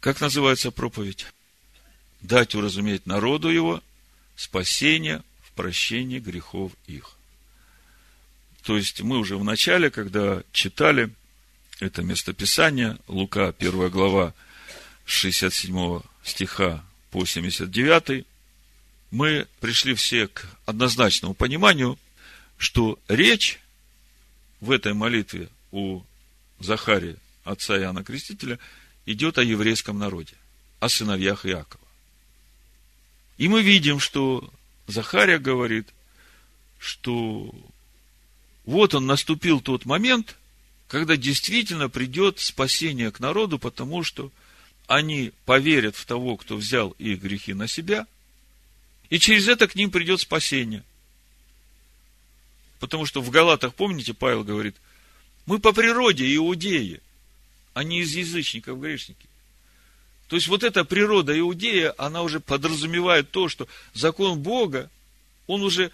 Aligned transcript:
Как 0.00 0.20
называется 0.20 0.70
проповедь? 0.70 1.26
Дать 2.22 2.54
уразуметь 2.54 3.06
народу 3.06 3.50
его 3.50 3.82
спасение 4.34 5.22
в 5.42 5.52
прощении 5.52 6.18
грехов 6.18 6.72
их. 6.86 7.16
То 8.62 8.76
есть 8.76 9.02
мы 9.02 9.18
уже 9.18 9.36
в 9.36 9.44
начале, 9.44 9.90
когда 9.90 10.42
читали 10.52 11.10
это 11.80 12.02
местописание, 12.02 12.98
Лука, 13.08 13.54
1 13.58 13.90
глава, 13.90 14.34
67 15.04 16.00
стиха 16.24 16.84
по 17.10 17.24
79, 17.24 18.26
мы 19.10 19.46
пришли 19.60 19.94
все 19.94 20.28
к 20.28 20.46
однозначному 20.66 21.34
пониманию, 21.34 21.98
что 22.56 22.98
речь 23.08 23.60
в 24.60 24.70
этой 24.70 24.94
молитве 24.94 25.48
у 25.72 26.02
Захария, 26.58 27.16
отца 27.44 27.78
Иоанна 27.78 28.04
Крестителя, 28.04 28.58
идет 29.06 29.38
о 29.38 29.44
еврейском 29.44 29.98
народе, 29.98 30.34
о 30.78 30.88
сыновьях 30.88 31.46
Иакова. 31.46 31.84
И 33.38 33.48
мы 33.48 33.62
видим, 33.62 34.00
что 34.00 34.52
Захария 34.86 35.38
говорит, 35.38 35.88
что 36.78 37.54
вот 38.64 38.94
он 38.94 39.06
наступил 39.06 39.60
тот 39.60 39.84
момент, 39.84 40.36
когда 40.88 41.16
действительно 41.16 41.88
придет 41.88 42.40
спасение 42.40 43.10
к 43.10 43.20
народу, 43.20 43.58
потому 43.58 44.02
что 44.02 44.30
они 44.86 45.32
поверят 45.44 45.94
в 45.96 46.04
того, 46.04 46.36
кто 46.36 46.56
взял 46.56 46.90
их 46.98 47.22
грехи 47.22 47.54
на 47.54 47.68
себя, 47.68 48.06
и 49.08 49.18
через 49.18 49.48
это 49.48 49.68
к 49.68 49.74
ним 49.74 49.90
придет 49.90 50.20
спасение. 50.20 50.84
Потому 52.80 53.06
что 53.06 53.20
в 53.20 53.30
Галатах, 53.30 53.74
помните, 53.74 54.14
Павел 54.14 54.42
говорит, 54.42 54.76
мы 55.46 55.58
по 55.58 55.72
природе 55.72 56.34
иудеи, 56.34 57.00
а 57.74 57.84
не 57.84 58.00
из 58.00 58.14
язычников 58.14 58.80
грешники. 58.80 59.26
То 60.28 60.36
есть 60.36 60.48
вот 60.48 60.62
эта 60.62 60.84
природа 60.84 61.36
иудея, 61.38 61.94
она 61.98 62.22
уже 62.22 62.38
подразумевает 62.38 63.30
то, 63.30 63.48
что 63.48 63.66
закон 63.94 64.38
Бога, 64.38 64.88
он 65.46 65.62
уже 65.62 65.90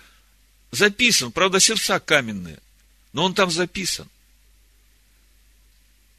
записан, 0.70 1.32
правда, 1.32 1.58
сердца 1.58 1.98
каменные, 2.00 2.58
но 3.12 3.24
он 3.24 3.34
там 3.34 3.50
записан. 3.50 4.08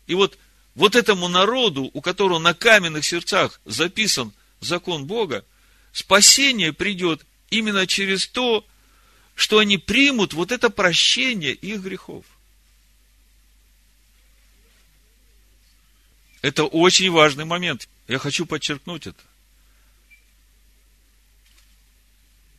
И 0.07 0.15
вот, 0.15 0.37
вот 0.73 0.95
этому 0.95 1.27
народу, 1.27 1.91
у 1.93 2.01
которого 2.01 2.39
на 2.39 2.53
каменных 2.53 3.05
сердцах 3.05 3.61
записан 3.65 4.33
закон 4.61 5.05
Бога, 5.05 5.45
спасение 5.91 6.73
придет 6.73 7.25
именно 7.49 7.85
через 7.85 8.27
то, 8.27 8.65
что 9.35 9.59
они 9.59 9.77
примут 9.77 10.33
вот 10.33 10.51
это 10.51 10.69
прощение 10.69 11.53
их 11.53 11.81
грехов. 11.81 12.25
Это 16.41 16.65
очень 16.65 17.11
важный 17.11 17.45
момент. 17.45 17.89
Я 18.07 18.19
хочу 18.19 18.45
подчеркнуть 18.45 19.07
это. 19.07 19.21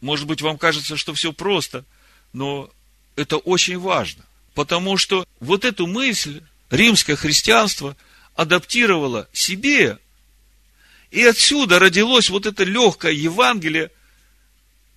Может 0.00 0.26
быть, 0.26 0.42
вам 0.42 0.58
кажется, 0.58 0.96
что 0.96 1.14
все 1.14 1.32
просто, 1.32 1.84
но 2.32 2.70
это 3.16 3.36
очень 3.36 3.78
важно. 3.78 4.24
Потому 4.54 4.96
что 4.96 5.26
вот 5.40 5.64
эту 5.64 5.86
мысль 5.86 6.42
римское 6.70 7.16
христианство 7.16 7.96
адаптировало 8.34 9.28
себе, 9.32 9.98
и 11.10 11.24
отсюда 11.24 11.78
родилось 11.78 12.30
вот 12.30 12.46
это 12.46 12.64
легкое 12.64 13.12
Евангелие, 13.12 13.90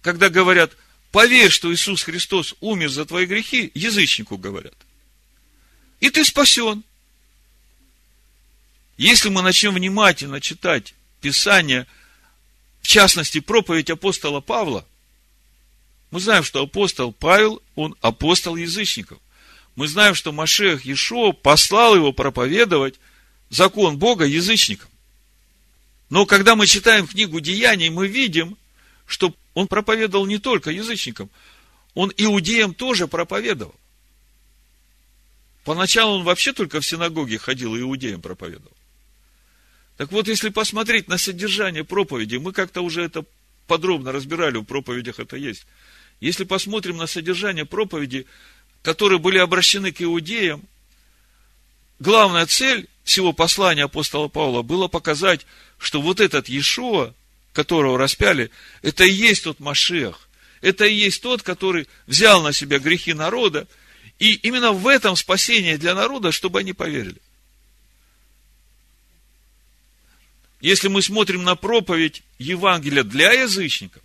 когда 0.02 0.30
говорят, 0.30 0.76
Поверь, 1.12 1.52
что 1.52 1.74
Иисус 1.74 2.04
Христос 2.04 2.56
умер 2.62 2.90
за 2.90 3.06
твои 3.06 3.26
грехи, 3.26 3.70
язычнику 3.74 4.38
говорят. 4.38 4.76
И 6.00 6.10
ты 6.10 6.24
спасен. 6.24 6.84
Если 8.98 9.30
мы 9.30 9.42
начнем 9.42 9.74
внимательно 9.74 10.42
читать 10.42 10.94
Писание, 11.22 11.88
в 12.82 12.88
частности, 12.88 13.40
проповедь 13.40 13.90
апостола 13.90 14.42
Павла, 14.42 14.86
мы 16.12 16.20
знаем, 16.20 16.44
что 16.44 16.62
апостол 16.62 17.14
Павел, 17.14 17.62
он 17.76 17.96
апостол 18.02 18.56
язычников. 18.56 19.20
Мы 19.76 19.88
знаем, 19.88 20.14
что 20.14 20.32
Машех 20.34 20.84
Ешо 20.84 21.32
послал 21.32 21.96
его 21.96 22.12
проповедовать 22.12 22.96
закон 23.50 23.98
Бога 23.98 24.26
язычникам. 24.26 24.90
Но 26.10 26.26
когда 26.26 26.56
мы 26.58 26.68
читаем 26.68 27.08
книгу 27.08 27.40
Деяний, 27.40 27.90
мы 27.90 28.08
видим, 28.08 28.58
что 29.06 29.34
он 29.54 29.68
проповедовал 29.68 30.26
не 30.26 30.40
только 30.40 30.72
язычникам, 30.72 31.30
он 31.94 32.12
иудеям 32.18 32.74
тоже 32.74 33.08
проповедовал. 33.08 33.76
Поначалу 35.64 36.18
он 36.18 36.24
вообще 36.24 36.54
только 36.54 36.82
в 36.82 36.86
синагоге 36.86 37.38
ходил 37.38 37.76
и 37.76 37.82
иудеям 37.82 38.22
проповедовал. 38.22 38.76
Так 40.02 40.12
вот, 40.12 40.28
если 40.28 40.50
посмотреть 40.50 41.08
на 41.10 41.20
содержание 41.20 41.84
проповеди, 41.84 42.38
мы 42.38 42.54
как-то 42.54 42.82
уже 42.82 43.04
это 43.04 43.24
подробно 43.68 44.12
разбирали, 44.12 44.58
в 44.58 44.64
проповедях 44.64 45.20
это 45.20 45.38
есть. 45.38 45.68
Если 46.20 46.44
посмотрим 46.44 46.98
на 46.98 47.06
содержание 47.06 47.66
проповеди, 47.66 48.26
которые 48.82 49.20
были 49.20 49.38
обращены 49.38 49.92
к 49.92 50.02
иудеям, 50.02 50.64
главная 52.00 52.48
цель 52.48 52.88
всего 53.04 53.32
послания 53.32 53.84
апостола 53.84 54.28
Павла 54.28 54.64
было 54.64 54.88
показать, 54.88 55.46
что 55.78 56.02
вот 56.02 56.20
этот 56.20 56.50
Иешуа, 56.50 57.14
которого 57.54 58.00
распяли, 58.00 58.50
это 58.82 59.04
и 59.04 59.12
есть 59.12 59.44
тот 59.44 59.60
Машех. 59.60 60.28
Это 60.62 60.86
и 60.86 60.96
есть 60.96 61.22
тот, 61.22 61.44
который 61.44 61.88
взял 62.08 62.42
на 62.42 62.54
себя 62.54 62.80
грехи 62.80 63.14
народа. 63.14 63.68
И 64.18 64.34
именно 64.34 64.72
в 64.72 64.88
этом 64.88 65.16
спасение 65.16 65.78
для 65.78 65.94
народа, 65.94 66.32
чтобы 66.32 66.58
они 66.58 66.74
поверили. 66.74 67.22
Если 70.62 70.88
мы 70.88 71.02
смотрим 71.02 71.44
на 71.44 71.56
проповедь 71.56 72.24
Евангелия 72.38 73.04
для 73.04 73.34
язычников, 73.34 74.04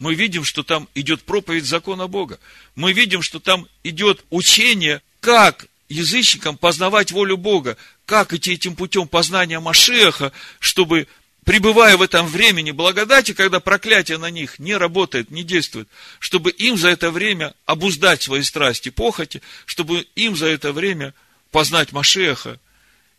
мы 0.00 0.14
видим, 0.14 0.44
что 0.44 0.62
там 0.62 0.88
идет 0.94 1.22
проповедь 1.22 1.64
закона 1.64 2.08
Бога. 2.08 2.40
Мы 2.74 2.92
видим, 2.92 3.22
что 3.22 3.38
там 3.38 3.68
идет 3.84 4.24
учение, 4.30 5.02
как 5.20 5.66
язычникам 5.88 6.56
познавать 6.56 7.12
волю 7.12 7.36
Бога, 7.36 7.76
как 8.06 8.32
идти 8.32 8.54
этим 8.54 8.74
путем 8.74 9.06
познания 9.06 9.60
Машеха, 9.60 10.32
чтобы 10.58 11.06
пребывая 11.44 11.96
в 11.96 12.02
этом 12.02 12.26
времени 12.26 12.70
благодати, 12.70 13.34
когда 13.34 13.60
проклятие 13.60 14.18
на 14.18 14.30
них 14.30 14.58
не 14.58 14.76
работает, 14.76 15.30
не 15.30 15.44
действует, 15.44 15.88
чтобы 16.18 16.50
им 16.50 16.76
за 16.76 16.88
это 16.88 17.10
время 17.10 17.54
обуздать 17.66 18.22
свои 18.22 18.42
страсти, 18.42 18.88
похоти, 18.88 19.42
чтобы 19.66 20.06
им 20.14 20.34
за 20.34 20.46
это 20.46 20.72
время 20.72 21.14
познать 21.50 21.92
Машеха, 21.92 22.58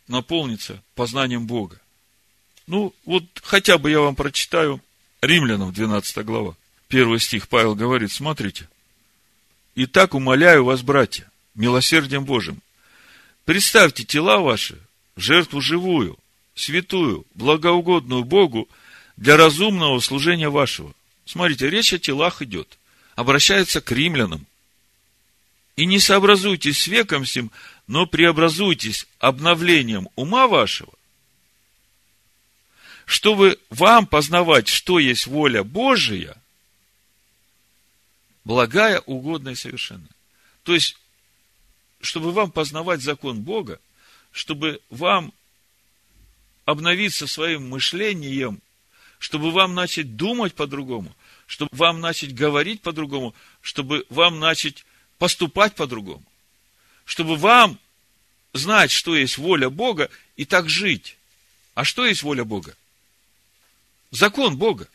наполниться 0.07 0.81
познанием 0.95 1.45
Бога. 1.45 1.80
Ну, 2.71 2.95
вот 3.03 3.25
хотя 3.43 3.77
бы 3.77 3.91
я 3.91 3.99
вам 3.99 4.15
прочитаю 4.15 4.79
Римлянам 5.21 5.73
12 5.73 6.23
глава. 6.23 6.55
Первый 6.87 7.19
стих 7.19 7.49
Павел 7.49 7.75
говорит, 7.75 8.13
смотрите. 8.13 8.69
«Итак, 9.75 10.13
умоляю 10.13 10.63
вас, 10.63 10.81
братья, 10.81 11.29
милосердием 11.53 12.23
Божьим, 12.23 12.61
представьте 13.43 14.05
тела 14.05 14.39
ваши 14.39 14.77
в 15.17 15.19
жертву 15.19 15.59
живую, 15.59 16.17
святую, 16.55 17.25
благоугодную 17.35 18.23
Богу 18.23 18.69
для 19.17 19.35
разумного 19.35 19.99
служения 19.99 20.49
вашего. 20.49 20.93
Смотрите, 21.25 21.69
речь 21.69 21.91
о 21.91 21.99
телах 21.99 22.41
идет. 22.41 22.77
Обращается 23.15 23.81
к 23.81 23.91
римлянам. 23.91 24.45
И 25.75 25.85
не 25.85 25.99
сообразуйтесь 25.99 26.79
с 26.79 26.87
веком 26.87 27.25
сим, 27.25 27.51
но 27.87 28.05
преобразуйтесь 28.05 29.07
обновлением 29.19 30.07
ума 30.15 30.47
вашего, 30.47 30.93
чтобы 33.11 33.59
вам 33.69 34.07
познавать, 34.07 34.69
что 34.69 34.97
есть 34.97 35.27
воля 35.27 35.65
Божия, 35.65 36.33
благая, 38.45 39.01
угодная 39.01 39.51
и 39.51 39.57
совершенная. 39.57 40.07
То 40.63 40.73
есть, 40.73 40.95
чтобы 41.99 42.31
вам 42.31 42.51
познавать 42.51 43.01
закон 43.01 43.41
Бога, 43.41 43.81
чтобы 44.31 44.79
вам 44.89 45.33
обновиться 46.63 47.27
своим 47.27 47.67
мышлением, 47.67 48.61
чтобы 49.19 49.51
вам 49.51 49.75
начать 49.75 50.15
думать 50.15 50.53
по-другому, 50.53 51.13
чтобы 51.47 51.75
вам 51.75 51.99
начать 51.99 52.33
говорить 52.33 52.81
по-другому, 52.81 53.35
чтобы 53.59 54.05
вам 54.07 54.39
начать 54.39 54.85
поступать 55.17 55.75
по-другому, 55.75 56.23
чтобы 57.03 57.35
вам 57.35 57.77
знать, 58.53 58.89
что 58.89 59.17
есть 59.17 59.37
воля 59.37 59.69
Бога, 59.69 60.09
и 60.37 60.45
так 60.45 60.69
жить. 60.69 61.17
А 61.73 61.83
что 61.83 62.05
есть 62.05 62.23
воля 62.23 62.45
Бога? 62.45 62.73
Закон 64.11 64.57
Бога. 64.57 64.87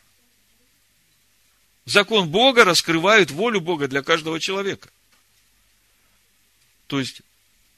Закон 1.85 2.29
Бога 2.29 2.65
раскрывает 2.65 3.31
волю 3.31 3.61
Бога 3.61 3.87
для 3.87 4.03
каждого 4.03 4.39
человека. 4.39 4.89
То 6.87 6.99
есть, 6.99 7.21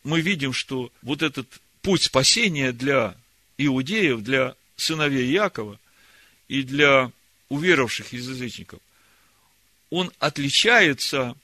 мы 0.03 0.21
видим, 0.21 0.53
что 0.53 0.91
вот 1.01 1.21
этот 1.21 1.47
путь 1.81 2.03
спасения 2.03 2.71
для 2.71 3.15
иудеев, 3.57 4.21
для 4.21 4.55
сыновей 4.75 5.29
Якова 5.31 5.79
и 6.47 6.63
для 6.63 7.11
уверовавших 7.49 8.13
из 8.13 8.27
язычников, 8.27 8.79
он 9.89 10.11
отличается, 10.19 11.35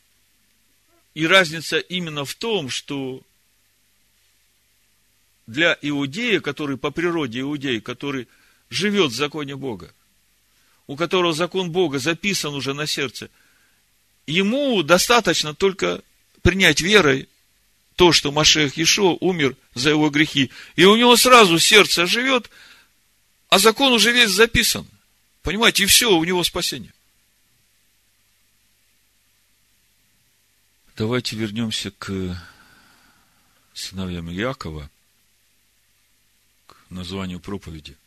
и 1.13 1.25
разница 1.25 1.80
именно 1.80 2.25
в 2.25 2.36
том, 2.36 2.69
что 2.69 3.21
для 5.48 5.77
иудея, 5.81 6.41
который 6.41 6.77
по 6.77 6.91
природе 6.91 7.41
иудей, 7.41 7.80
который 7.80 8.27
живет 8.69 9.12
в 9.12 9.15
законе 9.15 9.56
Бога, 9.56 9.94
у 10.88 10.95
которого 10.95 11.33
закон 11.33 11.71
Бога 11.71 12.00
записан 12.00 12.53
уже 12.53 12.73
на 12.73 12.88
сердце, 12.88 13.29
ему 14.27 14.81
достаточно 14.83 15.53
только 15.53 16.01
принять 16.41 16.81
верой 16.81 17.27
то, 17.95 18.12
что 18.12 18.31
Машех 18.31 18.77
Ишо 18.77 19.17
умер 19.21 19.56
за 19.73 19.91
его 19.91 20.09
грехи. 20.09 20.51
И 20.75 20.83
у 20.83 20.95
него 20.95 21.15
сразу 21.15 21.59
сердце 21.59 22.06
живет, 22.06 22.50
а 23.50 23.59
закон 23.59 23.94
уже 23.94 24.12
весь 24.12 24.31
записан. 24.31 24.85
Понимаете, 25.41 25.83
и 25.83 25.85
все, 25.85 26.12
у 26.12 26.23
него 26.23 26.44
спасение. 26.44 26.94
Давайте 30.97 31.35
вернемся 31.35 31.91
к 31.91 32.41
сыновьям 33.73 34.29
Якова, 34.29 34.89
к 36.67 36.75
названию 36.89 37.39
проповеди. 37.39 37.97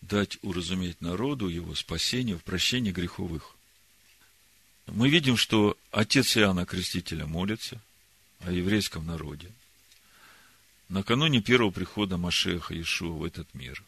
Дать 0.00 0.38
уразуметь 0.42 1.00
народу 1.00 1.48
его 1.48 1.74
спасение 1.74 2.36
в 2.36 2.44
прощении 2.44 2.92
греховых. 2.92 3.56
Мы 4.86 5.08
видим, 5.10 5.36
что 5.36 5.76
отец 5.90 6.36
Иоанна 6.36 6.64
Крестителя 6.64 7.26
молится 7.26 7.80
о 8.40 8.52
еврейском 8.52 9.06
народе 9.06 9.50
накануне 10.88 11.40
первого 11.40 11.70
прихода 11.70 12.16
Машеха 12.16 12.74
Иешуа 12.74 13.12
в 13.12 13.24
этот 13.24 13.52
мир. 13.54 13.82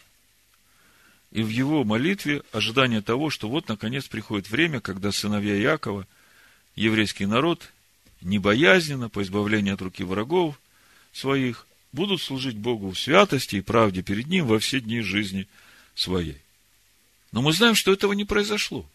И 1.31 1.43
в 1.43 1.49
его 1.49 1.85
молитве 1.85 2.43
ожидание 2.53 3.03
того, 3.03 3.31
что 3.31 3.49
вот, 3.49 3.69
наконец, 3.69 4.07
приходит 4.09 4.51
время, 4.51 4.81
когда 4.81 5.13
сыновья 5.13 5.55
Якова, 5.55 6.07
еврейский 6.75 7.27
народ, 7.27 7.71
небоязненно, 8.21 9.09
по 9.09 9.23
избавлению 9.23 9.75
от 9.75 9.83
руки 9.83 10.03
врагов 10.03 10.61
своих, 11.13 11.67
будут 11.93 12.21
служить 12.21 12.57
Богу 12.57 12.91
в 12.91 12.99
святости 12.99 13.57
и 13.57 13.61
правде 13.61 14.03
перед 14.03 14.27
Ним 14.27 14.47
во 14.47 14.59
все 14.59 14.81
дни 14.81 15.01
жизни 15.01 15.47
своей. 16.01 16.39
Но 17.33 17.43
мы 17.43 17.53
знаем, 17.53 17.75
что 17.75 17.93
этого 17.93 18.13
не 18.13 18.25
произошло. 18.25 18.89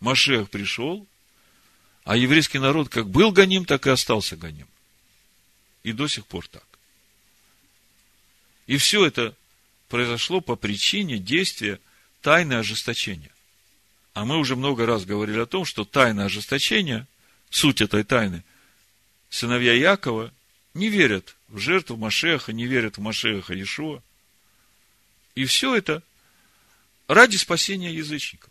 Машех 0.00 0.50
пришел, 0.50 1.06
а 2.04 2.16
еврейский 2.16 2.58
народ 2.58 2.88
как 2.88 3.08
был 3.08 3.32
гоним, 3.32 3.64
так 3.64 3.86
и 3.86 3.90
остался 3.90 4.36
гоним. 4.36 4.68
И 5.82 5.92
до 5.92 6.08
сих 6.08 6.26
пор 6.26 6.46
так. 6.46 6.66
И 8.66 8.76
все 8.76 9.04
это 9.06 9.34
произошло 9.88 10.40
по 10.40 10.56
причине 10.56 11.18
действия 11.18 11.80
тайны 12.22 12.54
ожесточения. 12.54 13.30
А 14.12 14.24
мы 14.24 14.38
уже 14.38 14.56
много 14.56 14.86
раз 14.86 15.04
говорили 15.04 15.40
о 15.40 15.46
том, 15.46 15.64
что 15.64 15.84
тайна 15.84 16.26
ожесточения, 16.26 17.06
суть 17.50 17.80
этой 17.80 18.04
тайны, 18.04 18.44
сыновья 19.28 19.74
Якова 19.74 20.32
не 20.72 20.88
верят 20.88 21.36
в 21.48 21.58
жертву 21.58 21.96
Машеха, 21.96 22.52
не 22.52 22.66
верят 22.66 22.96
в 22.96 23.00
Машеха 23.00 23.54
Иешуа. 23.54 24.02
И 25.34 25.44
все 25.44 25.74
это 25.74 26.02
ради 27.08 27.36
спасения 27.36 27.92
язычников. 27.92 28.50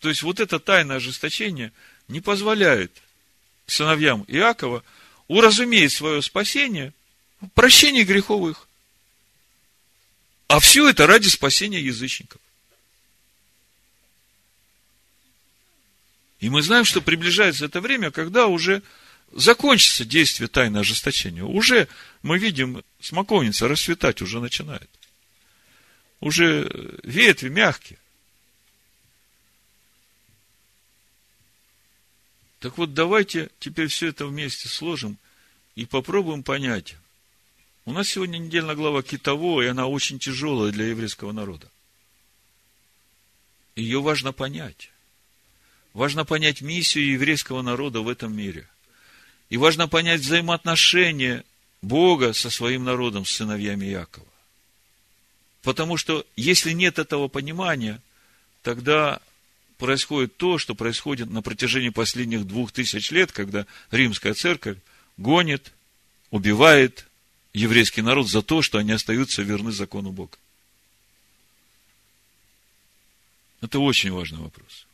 То 0.00 0.08
есть, 0.08 0.22
вот 0.22 0.40
эта 0.40 0.58
тайна 0.58 0.96
ожесточения 0.96 1.72
не 2.08 2.20
позволяет 2.20 2.92
сыновьям 3.66 4.24
Иакова 4.28 4.84
уразуметь 5.28 5.92
свое 5.92 6.22
спасение 6.22 6.92
в 7.40 7.48
прощении 7.48 8.04
греховых. 8.04 8.68
А 10.48 10.60
все 10.60 10.88
это 10.88 11.06
ради 11.06 11.28
спасения 11.28 11.80
язычников. 11.80 12.40
И 16.38 16.48
мы 16.48 16.62
знаем, 16.62 16.84
что 16.84 17.00
приближается 17.00 17.64
это 17.64 17.80
время, 17.80 18.10
когда 18.10 18.46
уже 18.46 18.82
закончится 19.32 20.04
действие 20.04 20.48
тайны 20.48 20.78
ожесточения. 20.78 21.44
Уже 21.44 21.88
мы 22.22 22.38
видим, 22.38 22.82
смоковница 23.00 23.68
расцветать 23.68 24.22
уже 24.22 24.40
начинает. 24.40 24.88
Уже 26.20 26.98
ветви 27.02 27.48
мягкие. 27.48 27.98
Так 32.60 32.78
вот, 32.78 32.94
давайте 32.94 33.50
теперь 33.60 33.88
все 33.88 34.08
это 34.08 34.26
вместе 34.26 34.68
сложим 34.68 35.18
и 35.74 35.84
попробуем 35.84 36.42
понять. 36.42 36.96
У 37.84 37.92
нас 37.92 38.08
сегодня 38.08 38.38
недельная 38.38 38.74
глава 38.74 39.02
Китово, 39.02 39.62
и 39.62 39.66
она 39.66 39.86
очень 39.86 40.18
тяжелая 40.18 40.72
для 40.72 40.86
еврейского 40.86 41.32
народа. 41.32 41.70
Ее 43.76 44.00
важно 44.00 44.32
понять. 44.32 44.90
Важно 45.92 46.24
понять 46.24 46.62
миссию 46.62 47.12
еврейского 47.12 47.62
народа 47.62 48.00
в 48.00 48.08
этом 48.08 48.34
мире. 48.34 48.68
И 49.48 49.56
важно 49.56 49.88
понять 49.88 50.20
взаимоотношения 50.20 51.44
Бога 51.82 52.32
со 52.32 52.50
своим 52.50 52.84
народом, 52.84 53.24
с 53.24 53.30
сыновьями 53.30 53.86
Якова. 53.86 54.26
Потому 55.62 55.96
что 55.96 56.26
если 56.36 56.72
нет 56.72 56.98
этого 56.98 57.28
понимания, 57.28 58.00
тогда 58.62 59.20
происходит 59.78 60.36
то, 60.36 60.58
что 60.58 60.74
происходит 60.74 61.30
на 61.30 61.42
протяжении 61.42 61.90
последних 61.90 62.46
двух 62.46 62.72
тысяч 62.72 63.10
лет, 63.10 63.32
когда 63.32 63.66
римская 63.90 64.34
церковь 64.34 64.78
гонит, 65.16 65.72
убивает 66.30 67.06
еврейский 67.52 68.02
народ 68.02 68.28
за 68.28 68.42
то, 68.42 68.62
что 68.62 68.78
они 68.78 68.92
остаются 68.92 69.42
верны 69.42 69.72
закону 69.72 70.12
Бога. 70.12 70.36
Это 73.60 73.80
очень 73.80 74.12
важный 74.12 74.38
вопрос. 74.38 74.86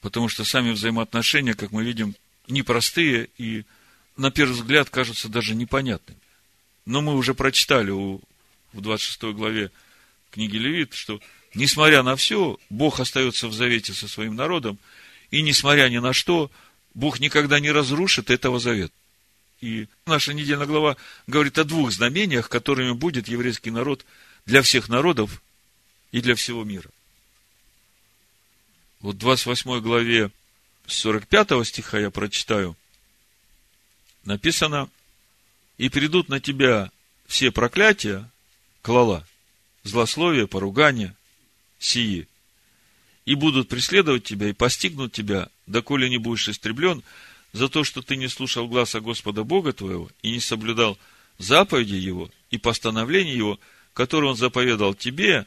Потому 0.00 0.28
что 0.28 0.44
сами 0.44 0.72
взаимоотношения, 0.72 1.54
как 1.54 1.70
мы 1.70 1.84
видим, 1.84 2.16
непростые 2.48 3.28
и, 3.38 3.64
на 4.16 4.30
первый 4.30 4.54
взгляд, 4.54 4.90
кажутся 4.90 5.28
даже 5.28 5.54
непонятными. 5.54 6.20
Но 6.86 7.00
мы 7.00 7.14
уже 7.14 7.34
прочитали 7.34 7.90
у, 7.90 8.20
в 8.72 8.80
26 8.80 9.34
главе 9.34 9.70
книги 10.30 10.56
Левит, 10.56 10.94
что 10.94 11.20
Несмотря 11.54 12.02
на 12.02 12.16
все, 12.16 12.58
Бог 12.70 13.00
остается 13.00 13.48
в 13.48 13.52
завете 13.52 13.92
со 13.92 14.08
своим 14.08 14.34
народом, 14.34 14.78
и 15.30 15.42
несмотря 15.42 15.88
ни 15.88 15.98
на 15.98 16.12
что, 16.12 16.50
Бог 16.94 17.20
никогда 17.20 17.60
не 17.60 17.70
разрушит 17.70 18.30
этого 18.30 18.58
завета. 18.58 18.94
И 19.60 19.86
наша 20.06 20.32
недельная 20.32 20.66
глава 20.66 20.96
говорит 21.26 21.58
о 21.58 21.64
двух 21.64 21.92
знамениях, 21.92 22.48
которыми 22.48 22.92
будет 22.92 23.28
еврейский 23.28 23.70
народ 23.70 24.04
для 24.46 24.62
всех 24.62 24.88
народов 24.88 25.42
и 26.10 26.20
для 26.20 26.34
всего 26.34 26.64
мира. 26.64 26.90
Вот 29.00 29.16
в 29.16 29.18
28 29.18 29.80
главе 29.80 30.30
45 30.94 31.66
стиха 31.66 31.98
я 31.98 32.10
прочитаю. 32.10 32.76
Написано, 34.24 34.88
«И 35.78 35.88
придут 35.88 36.28
на 36.28 36.40
тебя 36.40 36.90
все 37.26 37.50
проклятия, 37.50 38.30
клала, 38.82 39.26
злословие, 39.82 40.46
поругание, 40.46 41.16
сии, 41.78 42.28
и 43.24 43.34
будут 43.34 43.68
преследовать 43.68 44.24
тебя 44.24 44.48
и 44.48 44.52
постигнут 44.52 45.12
тебя, 45.12 45.48
доколе 45.66 46.08
не 46.08 46.18
будешь 46.18 46.48
истреблен, 46.48 47.02
за 47.52 47.68
то, 47.68 47.84
что 47.84 48.02
ты 48.02 48.16
не 48.16 48.28
слушал 48.28 48.68
гласа 48.68 49.00
Господа 49.00 49.44
Бога 49.44 49.72
твоего 49.72 50.10
и 50.22 50.30
не 50.30 50.40
соблюдал 50.40 50.98
заповеди 51.38 51.94
Его 51.94 52.30
и 52.50 52.58
постановления 52.58 53.34
Его, 53.34 53.60
которые 53.92 54.30
Он 54.30 54.36
заповедал 54.36 54.94
тебе, 54.94 55.46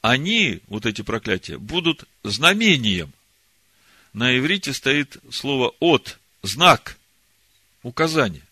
они, 0.00 0.60
вот 0.68 0.86
эти 0.86 1.02
проклятия, 1.02 1.58
будут 1.58 2.04
знамением. 2.22 3.12
На 4.18 4.36
иврите 4.36 4.72
стоит 4.72 5.16
слово 5.30 5.76
«от», 5.78 6.18
знак, 6.42 6.98
указание. 7.84 8.42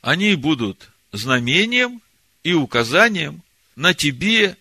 Они 0.00 0.34
будут 0.34 0.90
знамением 1.12 2.02
и 2.42 2.52
указанием 2.52 3.44
на 3.76 3.94
тебе 3.94 4.56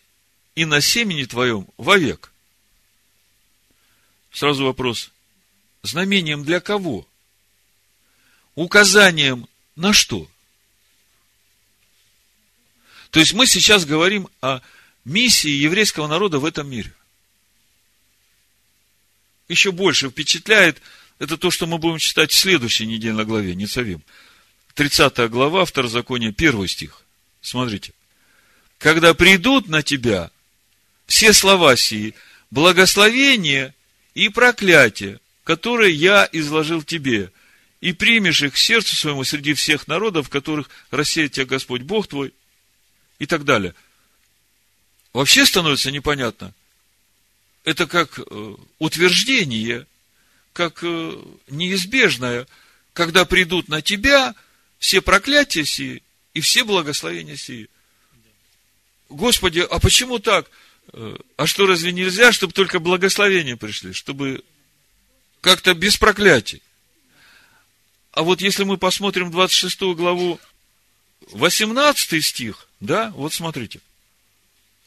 и 0.53 0.65
на 0.65 0.79
семени 0.79 1.23
твоем 1.23 1.67
вовек. 1.77 2.31
Сразу 4.31 4.63
вопрос. 4.63 5.09
Знамением 5.81 6.43
для 6.43 6.59
кого? 6.59 7.07
Указанием 8.53 9.47
на 9.75 9.91
что? 9.93 10.29
То 13.09 13.19
есть 13.19 13.33
мы 13.33 13.47
сейчас 13.47 13.85
говорим 13.85 14.29
о 14.39 14.59
миссии 15.03 15.50
еврейского 15.50 16.05
народа 16.05 16.38
в 16.38 16.45
этом 16.45 16.69
мире. 16.69 16.93
Еще 19.47 19.71
больше 19.71 20.09
впечатляет 20.09 20.81
это 21.19 21.38
то, 21.38 21.51
что 21.51 21.67
мы 21.67 21.77
будем 21.77 22.00
читать 22.00 22.31
в 22.31 22.38
следующей 22.38 22.85
недельной 22.85 23.25
главе, 23.25 23.55
Ницавим. 23.55 24.03
30 24.75 25.29
глава, 25.29 25.65
второзаконие, 25.65 26.31
первый 26.31 26.67
стих. 26.67 27.01
Смотрите. 27.41 27.93
Когда 28.79 29.13
придут 29.13 29.67
на 29.67 29.83
тебя 29.83 30.31
все 31.05 31.33
слова 31.33 31.75
сии, 31.75 32.15
благословение 32.51 33.73
и 34.13 34.29
проклятие, 34.29 35.19
которые 35.43 35.93
я 35.93 36.27
изложил 36.31 36.83
тебе, 36.83 37.31
и 37.81 37.91
примешь 37.91 38.41
их 38.41 38.53
к 38.53 38.57
сердцу 38.57 38.95
своему 38.95 39.23
среди 39.25 39.53
всех 39.53 39.88
народов, 39.88 40.29
которых 40.29 40.69
рассеет 40.89 41.33
тебя 41.33 41.45
Господь 41.45 41.81
Бог 41.81 42.07
твой, 42.07 42.33
и 43.19 43.25
так 43.25 43.43
далее. 43.43 43.75
Вообще 45.12 45.45
становится 45.45 45.91
непонятно. 45.91 46.53
Это 47.63 47.88
как 47.88 48.20
э, 48.20 48.55
утверждение, 48.79 49.88
как 50.53 50.79
э, 50.84 51.17
неизбежное 51.50 52.48
когда 52.93 53.25
придут 53.25 53.67
на 53.67 53.82
тебя 53.82 54.34
все 54.79 55.01
проклятия 55.01 55.65
сии 55.65 56.03
и 56.34 56.41
все 56.41 56.63
благословения 56.63 57.36
сии. 57.36 57.70
Господи, 59.10 59.60
а 59.60 59.79
почему 59.79 60.20
так? 60.20 60.50
Э, 60.93 61.15
а 61.38 61.48
что, 61.48 61.65
разве 61.67 61.91
нельзя, 61.91 62.32
чтобы 62.32 62.53
только 62.53 62.79
благословения 62.79 63.55
пришли, 63.55 63.93
чтобы 63.93 64.43
как-то 65.41 65.74
без 65.74 65.98
проклятий? 65.98 66.62
А 68.12 68.22
вот 68.22 68.41
если 68.41 68.63
мы 68.63 68.77
посмотрим 68.77 69.32
26 69.32 69.82
главу, 69.96 70.39
18 71.32 72.24
стих, 72.24 72.67
да, 72.79 73.12
вот 73.15 73.34
смотрите, 73.34 73.79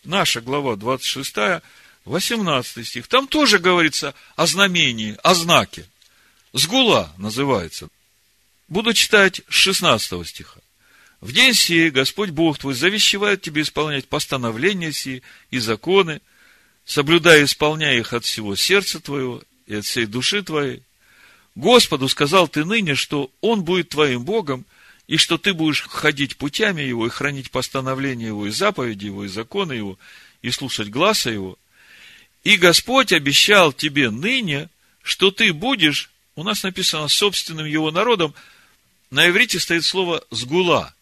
наша 0.04 0.40
глава 0.40 0.76
26, 0.76 1.62
18 2.06 2.86
стих, 2.86 3.08
там 3.08 3.28
тоже 3.28 3.58
говорится 3.58 4.14
о 4.36 4.46
знамении, 4.46 5.16
о 5.22 5.34
знаке. 5.34 5.86
Сгула 6.52 7.12
называется. 7.18 7.88
Буду 8.68 8.94
читать 8.94 9.42
с 9.48 9.54
16 9.54 10.26
стиха. 10.26 10.60
В 11.20 11.32
день 11.32 11.54
сей 11.54 11.90
Господь 11.90 12.30
Бог 12.30 12.58
твой 12.58 12.75
завещевает 12.75 13.42
тебе 13.42 13.62
исполнять 13.62 14.08
постановления 14.08 14.92
сии 14.92 15.22
и 15.50 15.58
законы, 15.58 16.20
соблюдая 16.84 17.40
и 17.40 17.44
исполняя 17.44 17.98
их 17.98 18.12
от 18.12 18.25
всего 18.25 18.54
сердца 18.54 19.00
твоего 19.00 19.42
и 19.66 19.75
от 19.75 19.84
всей 19.84 20.06
души 20.06 20.42
твоей. 20.42 20.82
Господу 21.56 22.08
сказал 22.08 22.48
ты 22.48 22.64
ныне, 22.64 22.94
что 22.94 23.30
Он 23.40 23.64
будет 23.64 23.88
твоим 23.88 24.25
Богом, 24.25 24.64
и 25.08 25.16
что 25.16 25.38
ты 25.38 25.54
будешь 25.54 25.82
ходить 25.82 26.36
путями 26.36 26.82
Его 26.82 27.06
и 27.06 27.10
хранить 27.10 27.50
постановления 27.50 28.26
Его, 28.26 28.46
и 28.46 28.50
заповеди 28.50 29.06
Его, 29.06 29.25
и 29.25 29.28
законы 29.28 29.72
Его, 29.72 29.98
и 30.42 30.50
слушать 30.50 30.88
глаза 30.88 31.30
Его. 31.30 31.58
И 32.46 32.58
Господь 32.58 33.12
обещал 33.12 33.72
тебе 33.72 34.08
ныне, 34.08 34.68
что 35.02 35.32
ты 35.32 35.52
будешь, 35.52 36.10
у 36.36 36.44
нас 36.44 36.62
написано, 36.62 37.08
собственным 37.08 37.66
Его 37.66 37.90
народом, 37.90 38.34
на 39.10 39.28
иврите 39.28 39.58
стоит 39.58 39.84
слово 39.84 40.24
«сгула», 40.30 40.94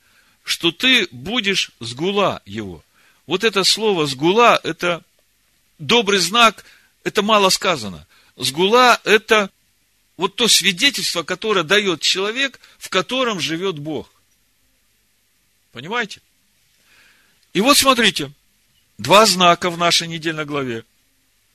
что 0.43 0.73
ты 0.73 1.07
будешь 1.11 1.71
сгула 1.81 2.41
его. 2.47 2.83
Вот 3.27 3.45
это 3.45 3.63
слово 3.63 4.07
сгула, 4.07 4.59
это 4.63 5.03
добрый 5.79 6.19
знак, 6.19 6.65
это 7.03 7.21
мало 7.21 7.51
сказано. 7.51 8.07
Сгула– 8.37 8.99
это 9.05 9.51
вот 10.17 10.37
то 10.37 10.49
свидетельство, 10.49 11.25
которое 11.25 11.63
дает 11.63 12.01
человек, 12.01 12.59
в 12.79 12.89
котором 12.89 13.39
живет 13.39 13.79
Бог. 13.79 14.11
Понимаете? 15.73 16.23
И 17.53 17.61
вот 17.61 17.77
смотрите, 17.77 18.33
два 18.97 19.27
знака 19.27 19.69
в 19.69 19.77
нашей 19.77 20.09
недельной 20.09 20.47
главе. 20.47 20.87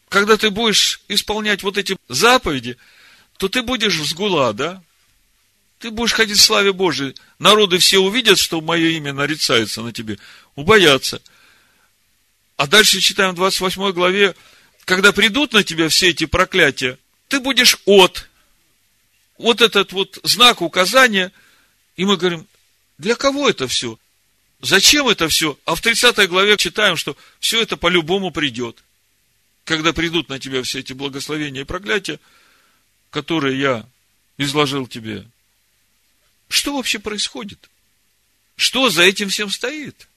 Когда 0.10 0.38
ты 0.38 0.50
будешь 0.50 1.02
исполнять 1.08 1.62
вот 1.62 1.78
эти 1.78 1.96
заповеди, 2.10 2.78
то 3.38 3.48
ты 3.48 3.62
будешь 3.62 3.96
в 3.96 4.06
сгула, 4.06 4.54
да? 4.54 4.82
Ты 5.78 5.92
будешь 5.92 6.14
ходить 6.14 6.40
в 6.40 6.44
славе 6.44 6.74
Божией. 6.74 7.16
Народы 7.38 7.78
все 7.78 8.00
увидят, 8.00 8.38
что 8.38 8.60
мое 8.60 8.90
имя 8.90 9.14
нарицается 9.14 9.82
на 9.82 9.94
тебе. 9.94 10.18
Убоятся. 10.56 11.22
А 12.58 12.68
дальше 12.68 13.00
читаем 13.00 13.32
в 13.32 13.36
28 13.36 13.92
главе, 13.94 14.36
когда 14.84 15.14
придут 15.14 15.54
на 15.54 15.64
тебя 15.64 15.88
все 15.88 16.10
эти 16.10 16.26
проклятия, 16.26 16.98
ты 17.30 17.40
будешь 17.40 17.78
от. 17.86 18.28
Вот 19.38 19.62
этот 19.62 19.94
вот 19.94 20.20
знак 20.24 20.62
указания. 20.62 21.32
И 21.96 22.04
мы 22.04 22.18
говорим, 22.18 22.48
для 22.98 23.16
кого 23.16 23.48
это 23.48 23.68
все? 23.68 23.98
Зачем 24.62 25.08
это 25.08 25.30
все? 25.30 25.58
А 25.64 25.76
в 25.76 25.82
30 25.82 26.28
главе 26.28 26.58
читаем, 26.58 26.98
что 26.98 27.16
все 27.40 27.62
это 27.62 27.78
по-любому 27.78 28.32
придет. 28.32 28.84
Когда 29.70 29.94
придут 29.94 30.30
на 30.30 30.40
тебя 30.40 30.64
все 30.64 30.80
эти 30.80 30.94
благословения 30.94 31.62
и 31.62 31.64
проклятия, 31.64 32.20
которые 33.12 33.60
я 33.60 33.88
изложил 34.40 34.88
тебе 34.88 35.28
что 36.48 36.76
вообще 36.76 36.98
происходит? 36.98 37.70
Что 38.56 38.90
за 38.90 39.04
этим 39.04 39.30
всем 39.30 39.52
стоит? 39.52 40.10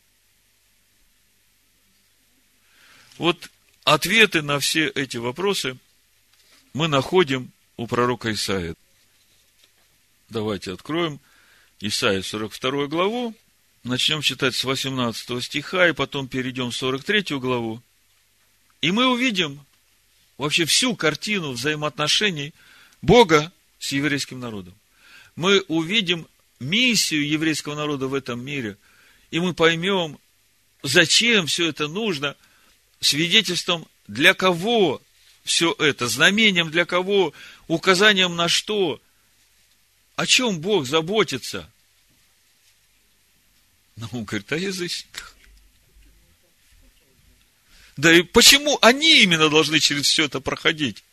Вот 3.19 3.51
ответы 3.85 4.41
на 4.41 4.59
все 4.59 4.89
эти 4.89 5.19
вопросы 5.19 5.77
мы 6.73 6.89
находим 6.89 7.53
у 7.77 7.87
пророка 7.87 8.33
Исаия. 8.33 8.75
Давайте 10.31 10.73
откроем 10.73 11.21
Исаия 11.79 12.23
42 12.23 12.87
главу, 12.87 13.37
начнем 13.85 14.23
читать 14.23 14.55
с 14.55 14.65
18 14.65 15.45
стиха, 15.45 15.91
и 15.91 15.93
потом 15.93 16.27
перейдем 16.27 16.71
в 16.71 16.75
43 16.75 17.39
главу. 17.39 17.83
И 18.83 18.91
мы 18.91 19.11
увидим 19.11 19.65
вообще 20.37 20.67
всю 20.67 20.95
картину 20.95 21.53
взаимоотношений 21.53 22.53
Бога 23.01 23.51
с 23.79 23.93
еврейским 23.93 24.39
народом 24.39 24.75
мы 25.37 25.61
увидим 25.69 26.27
миссию 26.61 27.27
еврейского 27.27 27.75
народа 27.75 28.07
в 28.07 28.15
этом 28.15 28.45
мире, 28.45 28.77
и 29.31 29.41
мы 29.41 29.55
поймем, 29.55 30.19
зачем 30.83 31.47
все 31.47 31.69
это 31.69 31.89
нужно, 31.89 32.37
свидетельством 33.01 33.87
для 34.07 34.35
кого 34.35 35.03
все 35.45 35.75
это, 35.79 36.07
знамением 36.07 36.71
для 36.71 36.85
кого, 36.85 37.33
указанием 37.67 38.37
на 38.37 38.49
что, 38.49 39.01
о 40.15 40.27
чем 40.27 40.61
Бог 40.61 40.87
заботится. 40.87 41.69
Ну, 43.97 44.09
он 44.13 44.25
говорит, 44.25 44.53
о 44.53 44.57
язычниках. 44.57 45.32
Да 47.97 48.13
и 48.13 48.23
почему 48.23 48.79
они 48.81 49.23
именно 49.23 49.49
должны 49.49 49.79
через 49.81 50.07
все 50.07 50.25
это 50.25 50.41
проходить? 50.41 51.05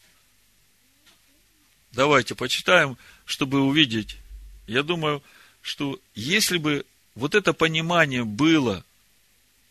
Давайте 1.91 2.36
почитаем 2.36 2.98
чтобы 3.29 3.62
увидеть. 3.62 4.17
Я 4.65 4.81
думаю, 4.81 5.21
что 5.62 6.00
если 6.15 6.57
бы 6.57 6.83
вот 7.13 7.36
это 7.36 7.53
понимание 7.53 8.24
было 8.24 8.83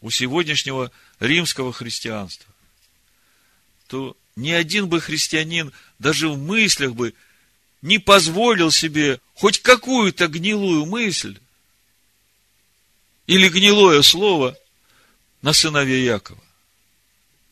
у 0.01 0.11
сегодняшнего 0.11 0.93
римского 1.19 1.73
христианства, 1.73 2.47
то 3.89 4.17
ни 4.37 4.53
один 4.53 4.89
бы 4.89 5.01
христианин 5.01 5.73
даже 5.99 6.29
в 6.29 6.39
мыслях 6.39 6.95
бы 6.95 7.15
не 7.83 7.99
позволил 7.99 8.71
себе 8.71 9.21
хоть 9.35 9.59
какую-то 9.61 10.29
гнилую 10.29 10.87
мысль 10.87 11.37
или 13.27 13.49
гнилое 13.49 14.03
слово 14.03 14.57
на 15.43 15.53
сыновей 15.53 16.05
Якова. 16.05 16.41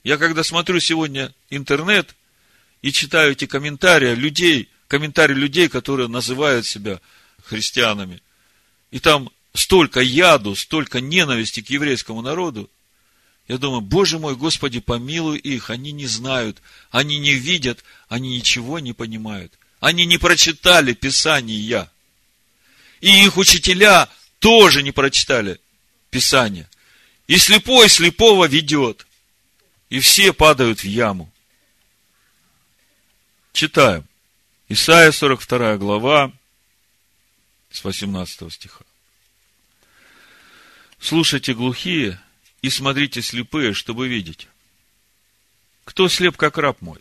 Я 0.07 0.19
когда 0.19 0.45
смотрю 0.45 0.79
сегодня 0.79 1.35
интернет 1.51 2.15
и 2.81 2.93
читаю 2.93 3.33
эти 3.33 3.47
комментарии 3.47 4.15
людей, 4.15 4.69
комментарии 4.87 5.35
людей, 5.35 5.69
которые 5.69 6.07
называют 6.07 6.65
себя 6.65 7.01
христианами. 7.43 8.23
И 8.93 9.01
там 9.01 9.31
столько 9.53 9.99
яду, 9.99 10.55
столько 10.55 11.01
ненависти 11.01 11.61
к 11.61 11.71
еврейскому 11.71 12.23
народу. 12.23 12.71
Я 13.49 13.59
думаю, 13.59 13.81
Боже 13.81 14.21
мой, 14.21 14.37
Господи, 14.37 14.79
помилуй 14.79 15.39
их, 15.39 15.71
они 15.71 15.91
не 15.91 16.07
знают, 16.07 16.63
они 16.93 17.19
не 17.19 17.35
видят, 17.35 17.83
они 18.09 18.37
ничего 18.37 18.79
не 18.79 18.93
понимают. 18.93 19.55
Они 19.81 20.07
не 20.07 20.19
прочитали 20.19 20.93
Писание. 20.93 21.91
И 23.01 23.25
их 23.25 23.37
учителя 23.37 24.09
тоже 24.39 24.85
не 24.85 24.93
прочитали 24.93 25.61
Писание. 26.11 26.71
И 27.27 27.39
слепой 27.39 27.89
слепого 27.89 28.47
ведет. 28.47 29.06
И 29.89 30.01
все 30.01 30.33
падают 30.33 30.81
в 30.81 30.85
яму. 30.85 31.33
Читаем. 33.53 34.05
Исайя 34.69 35.13
42 35.13 35.77
глава, 35.77 36.33
с 37.71 37.85
18 37.85 38.53
стиха. 38.53 38.85
Слушайте 40.99 41.55
глухие 41.55 42.21
и 42.63 42.71
смотрите 42.71 43.23
слепые, 43.23 43.75
чтобы 43.75 44.09
видеть. 44.09 44.49
Кто 45.85 46.09
слеп, 46.09 46.37
как 46.37 46.59
раб 46.59 46.81
мой, 46.81 46.99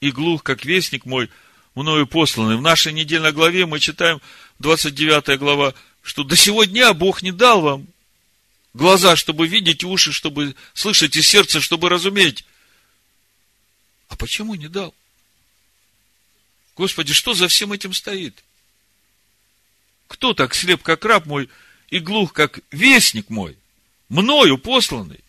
и 0.00 0.12
глух, 0.12 0.44
как 0.44 0.64
вестник 0.64 1.06
мой, 1.06 1.28
мною 1.74 2.06
посланный. 2.06 2.56
В 2.56 2.62
нашей 2.62 2.92
недельной 2.92 3.32
главе 3.32 3.66
мы 3.66 3.80
читаем, 3.80 4.20
29 4.60 5.38
глава, 5.40 5.74
что 6.02 6.22
до 6.22 6.36
сего 6.36 6.64
дня 6.64 6.94
Бог 6.94 7.22
не 7.22 7.32
дал 7.32 7.60
вам 7.62 7.88
глаза, 8.74 9.16
чтобы 9.16 9.46
видеть, 9.46 9.84
уши, 9.84 10.12
чтобы 10.12 10.54
слышать, 10.74 11.16
и 11.16 11.22
сердце, 11.22 11.60
чтобы 11.60 11.88
разуметь. 11.88 12.44
А 14.08 14.16
почему 14.16 14.54
не 14.54 14.68
дал? 14.68 14.94
Господи, 16.76 17.12
что 17.12 17.34
за 17.34 17.48
всем 17.48 17.72
этим 17.72 17.92
стоит? 17.92 18.42
Кто 20.08 20.34
так 20.34 20.54
слеп, 20.54 20.82
как 20.82 21.04
раб 21.04 21.26
мой, 21.26 21.48
и 21.88 21.98
глух, 21.98 22.32
как 22.32 22.60
вестник 22.70 23.28
мой, 23.30 23.56
мною 24.08 24.58
посланный? 24.58 25.20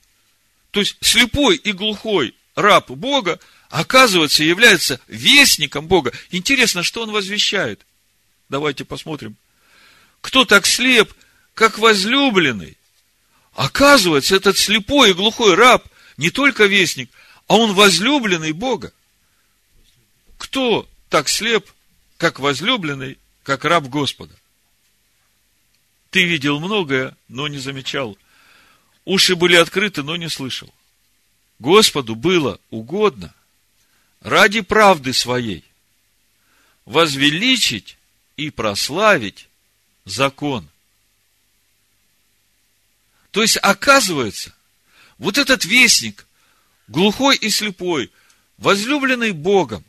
То 0.71 0.79
есть, 0.79 0.97
слепой 1.01 1.57
и 1.57 1.71
глухой 1.71 2.33
раб 2.55 2.89
Бога, 2.89 3.39
оказывается, 3.69 4.43
является 4.43 4.99
вестником 5.07 5.87
Бога. 5.87 6.13
Интересно, 6.29 6.83
что 6.83 7.03
он 7.03 7.11
возвещает? 7.11 7.85
Давайте 8.49 8.85
посмотрим. 8.85 9.35
Кто 10.21 10.45
так 10.45 10.65
слеп, 10.65 11.13
как 11.53 11.77
возлюбленный? 11.77 12.77
Оказывается, 13.53 14.35
этот 14.35 14.57
слепой 14.57 15.11
и 15.11 15.13
глухой 15.13 15.55
раб 15.55 15.85
не 16.17 16.29
только 16.29 16.65
вестник, 16.65 17.09
а 17.47 17.57
он 17.57 17.73
возлюбленный 17.73 18.53
Бога. 18.53 18.93
Кто 20.37 20.87
так 21.09 21.27
слеп, 21.27 21.69
как 22.17 22.39
возлюбленный 22.39 23.17
как 23.43 23.65
раб 23.65 23.85
Господа. 23.85 24.33
Ты 26.11 26.25
видел 26.25 26.59
многое, 26.59 27.15
но 27.27 27.47
не 27.47 27.57
замечал. 27.57 28.17
Уши 29.05 29.35
были 29.35 29.55
открыты, 29.55 30.03
но 30.03 30.15
не 30.15 30.29
слышал. 30.29 30.73
Господу 31.59 32.15
было 32.15 32.59
угодно 32.69 33.33
ради 34.21 34.61
правды 34.61 35.13
своей 35.13 35.63
возвеличить 36.85 37.97
и 38.37 38.49
прославить 38.49 39.47
закон. 40.05 40.67
То 43.31 43.41
есть, 43.41 43.57
оказывается, 43.61 44.53
вот 45.17 45.37
этот 45.37 45.65
вестник, 45.65 46.25
глухой 46.87 47.37
и 47.37 47.49
слепой, 47.49 48.11
возлюбленный 48.57 49.31
Богом, 49.31 49.83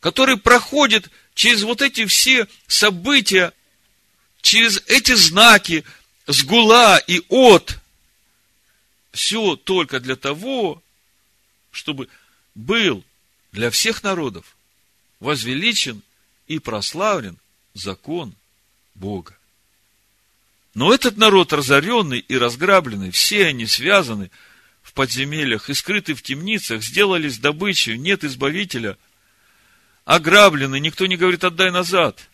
который 0.00 0.36
проходит 0.36 1.10
через 1.34 1.62
вот 1.62 1.80
эти 1.80 2.06
все 2.06 2.48
события, 2.66 3.52
через 4.40 4.82
эти 4.88 5.14
знаки 5.14 5.84
с 6.26 6.42
гула 6.42 6.98
и 6.98 7.22
от, 7.28 7.78
все 9.12 9.56
только 9.56 10.00
для 10.00 10.16
того, 10.16 10.82
чтобы 11.70 12.08
был 12.54 13.04
для 13.52 13.70
всех 13.70 14.02
народов 14.02 14.56
возвеличен 15.20 16.02
и 16.48 16.58
прославлен 16.58 17.38
закон 17.74 18.34
Бога. 18.94 19.36
Но 20.74 20.92
этот 20.92 21.16
народ 21.16 21.52
разоренный 21.52 22.18
и 22.20 22.36
разграбленный, 22.36 23.10
все 23.10 23.46
они 23.46 23.66
связаны 23.66 24.30
в 24.82 24.94
подземельях 24.94 25.68
и 25.68 25.74
скрыты 25.74 26.14
в 26.14 26.22
темницах, 26.22 26.82
сделались 26.82 27.38
добычей, 27.38 27.98
нет 27.98 28.24
избавителя, 28.24 28.96
ограблены, 30.04 30.80
никто 30.80 31.06
не 31.06 31.16
говорит 31.16 31.44
«отдай 31.44 31.70
назад». 31.70 32.28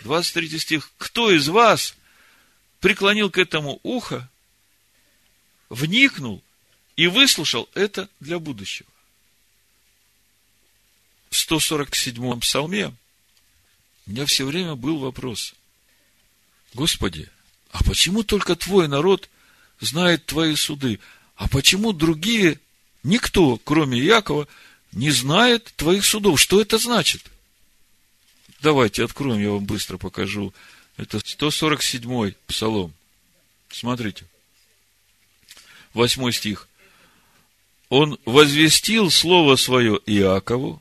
23 0.00 0.58
стих. 0.58 0.90
Кто 0.98 1.30
из 1.30 1.48
вас 1.48 1.94
преклонил 2.80 3.30
к 3.30 3.38
этому 3.38 3.80
ухо, 3.82 4.28
вникнул 5.70 6.42
и 6.96 7.06
выслушал 7.06 7.70
это 7.74 8.08
для 8.20 8.38
будущего? 8.38 8.88
В 11.30 11.34
147-м 11.34 12.40
псалме 12.40 12.92
у 14.06 14.10
меня 14.10 14.26
все 14.26 14.44
время 14.44 14.74
был 14.74 14.98
вопрос. 14.98 15.54
Господи, 16.74 17.30
а 17.74 17.82
почему 17.82 18.22
только 18.22 18.54
твой 18.54 18.86
народ 18.86 19.28
знает 19.80 20.26
твои 20.26 20.54
суды? 20.54 21.00
А 21.34 21.48
почему 21.48 21.92
другие, 21.92 22.60
никто, 23.02 23.56
кроме 23.64 23.98
Якова, 23.98 24.46
не 24.92 25.10
знает 25.10 25.72
твоих 25.74 26.04
судов? 26.04 26.40
Что 26.40 26.60
это 26.60 26.78
значит? 26.78 27.24
Давайте 28.62 29.02
откроем, 29.02 29.40
я 29.40 29.50
вам 29.50 29.64
быстро 29.64 29.98
покажу. 29.98 30.54
Это 30.96 31.18
147-й 31.18 32.36
псалом. 32.46 32.94
Смотрите. 33.70 34.24
Восьмой 35.94 36.32
стих. 36.32 36.68
Он 37.88 38.20
возвестил 38.24 39.10
слово 39.10 39.56
свое 39.56 39.98
Иакову, 40.06 40.80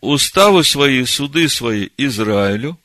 уставы 0.00 0.64
свои, 0.64 1.04
суды 1.04 1.48
свои 1.48 1.90
Израилю. 1.96 2.76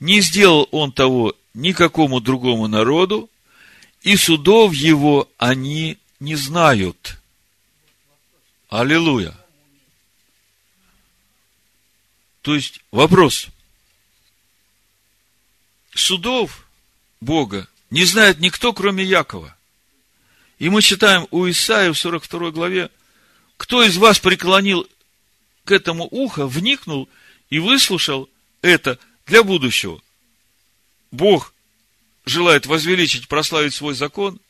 Не 0.00 0.20
сделал 0.20 0.68
он 0.72 0.92
того 0.92 1.34
никакому 1.54 2.20
другому 2.20 2.68
народу, 2.68 3.30
и 4.02 4.16
судов 4.16 4.74
его 4.74 5.28
они 5.38 5.98
не 6.20 6.36
знают. 6.36 7.18
Аллилуйя. 8.68 9.34
То 12.42 12.54
есть 12.54 12.80
вопрос. 12.92 13.48
Судов 15.94 16.68
Бога 17.20 17.66
не 17.90 18.04
знает 18.04 18.38
никто, 18.38 18.72
кроме 18.72 19.02
Якова. 19.02 19.56
И 20.58 20.68
мы 20.68 20.82
читаем 20.82 21.26
у 21.30 21.48
Исаия 21.48 21.92
в 21.92 21.98
42 21.98 22.50
главе, 22.50 22.90
кто 23.56 23.82
из 23.82 23.96
вас 23.96 24.18
преклонил 24.18 24.88
к 25.64 25.72
этому 25.72 26.06
ухо, 26.10 26.46
вникнул 26.46 27.08
и 27.50 27.58
выслушал 27.58 28.28
это 28.62 28.98
для 29.26 29.42
будущего. 29.42 30.00
Бог 31.10 31.52
желает 32.24 32.66
возвеличить, 32.66 33.28
прославить 33.28 33.74
свой 33.74 33.94
закон. 33.94 34.40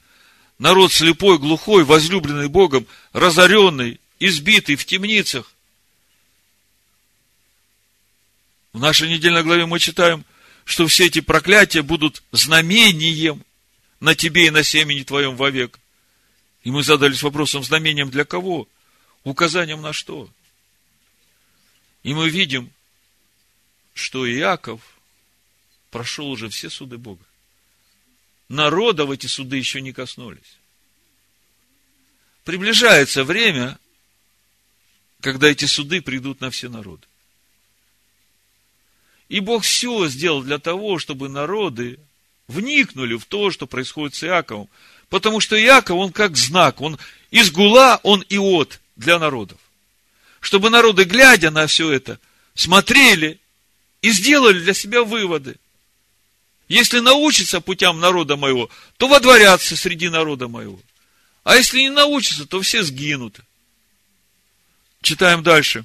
Народ 0.59 0.93
слепой, 0.93 1.39
глухой, 1.39 1.85
возлюбленный 1.85 2.49
Богом, 2.49 2.87
разоренный, 3.13 4.01
избитый 4.19 4.77
в 4.77 4.87
темницах. 4.87 5.53
В 8.73 8.79
нашей 8.79 9.09
недельной 9.09 9.43
главе 9.43 9.67
мы 9.67 9.79
читаем, 9.79 10.25
что 10.65 10.87
все 10.87 11.07
эти 11.07 11.21
проклятия 11.21 11.83
будут 11.83 12.23
знамением 12.33 13.43
на 14.01 14.15
тебе 14.15 14.47
и 14.47 14.51
на 14.51 14.63
семени 14.63 15.03
твоем 15.03 15.37
вовек. 15.37 15.79
И 16.65 16.71
мы 16.71 16.83
задались 16.83 17.23
вопросом, 17.23 17.63
знамением 17.63 18.11
для 18.11 18.25
кого? 18.25 18.69
Указанием 19.25 19.81
на 19.83 19.93
что? 19.93 20.29
И 22.03 22.15
мы 22.15 22.29
видим, 22.29 22.71
что 23.97 24.31
Иаков 24.31 24.81
прошел 25.91 26.31
уже 26.31 26.49
все 26.49 26.71
суды 26.71 26.99
Бога. 26.99 27.25
Народа 28.49 29.07
в 29.07 29.11
эти 29.11 29.27
суды 29.27 29.57
еще 29.57 29.81
не 29.81 29.93
коснулись. 29.93 30.59
Приближается 32.45 33.25
время, 33.25 33.79
когда 35.21 35.49
эти 35.49 35.65
суды 35.65 36.01
придут 36.01 36.41
на 36.41 36.51
все 36.51 36.69
народы. 36.69 37.07
И 39.29 39.41
Бог 39.41 39.65
все 39.65 40.07
сделал 40.07 40.43
для 40.43 40.59
того, 40.59 41.01
чтобы 41.01 41.29
народы 41.29 41.99
вникнули 42.47 43.17
в 43.17 43.25
то, 43.25 43.51
что 43.51 43.67
происходит 43.67 44.15
с 44.15 44.23
Иаковом. 44.23 44.69
Потому 45.09 45.41
что 45.41 45.61
Иаков, 45.61 45.97
он 45.97 46.13
как 46.13 46.37
знак, 46.37 46.81
он 46.81 46.99
из 47.33 47.51
гула, 47.51 47.99
он 48.05 48.25
от 48.31 48.81
для 48.95 49.19
народов 49.19 49.59
чтобы 50.47 50.71
народы, 50.71 51.03
глядя 51.03 51.51
на 51.51 51.67
все 51.67 51.91
это, 51.91 52.21
смотрели 52.55 53.41
и 54.07 54.11
сделали 54.13 54.61
для 54.61 54.73
себя 54.73 55.03
выводы. 55.03 55.57
Если 56.69 57.01
научатся 57.01 57.61
путям 57.61 57.99
народа 57.99 58.37
моего, 58.37 58.71
то 58.99 59.09
водворятся 59.09 59.77
среди 59.77 60.09
народа 60.09 60.47
моего. 60.47 60.79
А 61.43 61.57
если 61.57 61.81
не 61.81 61.91
научатся, 61.91 62.47
то 62.47 62.61
все 62.61 62.85
сгинут. 62.85 63.41
Читаем 65.03 65.43
дальше. 65.43 65.85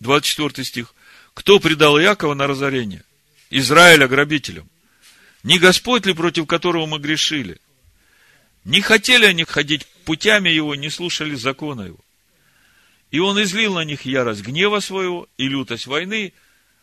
24 0.00 0.66
стих. 0.66 0.94
Кто 1.32 1.58
предал 1.60 1.98
Якова 1.98 2.34
на 2.34 2.46
разорение? 2.46 3.04
Израиля 3.48 4.06
грабителям. 4.06 4.68
Не 5.42 5.58
Господь 5.58 6.04
ли, 6.04 6.12
против 6.12 6.46
которого 6.46 6.84
мы 6.84 6.98
грешили? 6.98 7.56
Не 8.64 8.82
хотели 8.82 9.24
они 9.24 9.44
ходить 9.44 9.86
путями 10.04 10.50
его, 10.50 10.74
не 10.74 10.90
слушали 10.90 11.34
закона 11.36 11.82
его. 11.86 12.00
И 13.10 13.18
он 13.18 13.42
излил 13.42 13.76
на 13.76 13.84
них 13.84 14.04
ярость 14.04 14.42
гнева 14.42 14.80
своего 14.80 15.26
и 15.38 15.48
лютость 15.48 15.86
войны. 15.86 16.34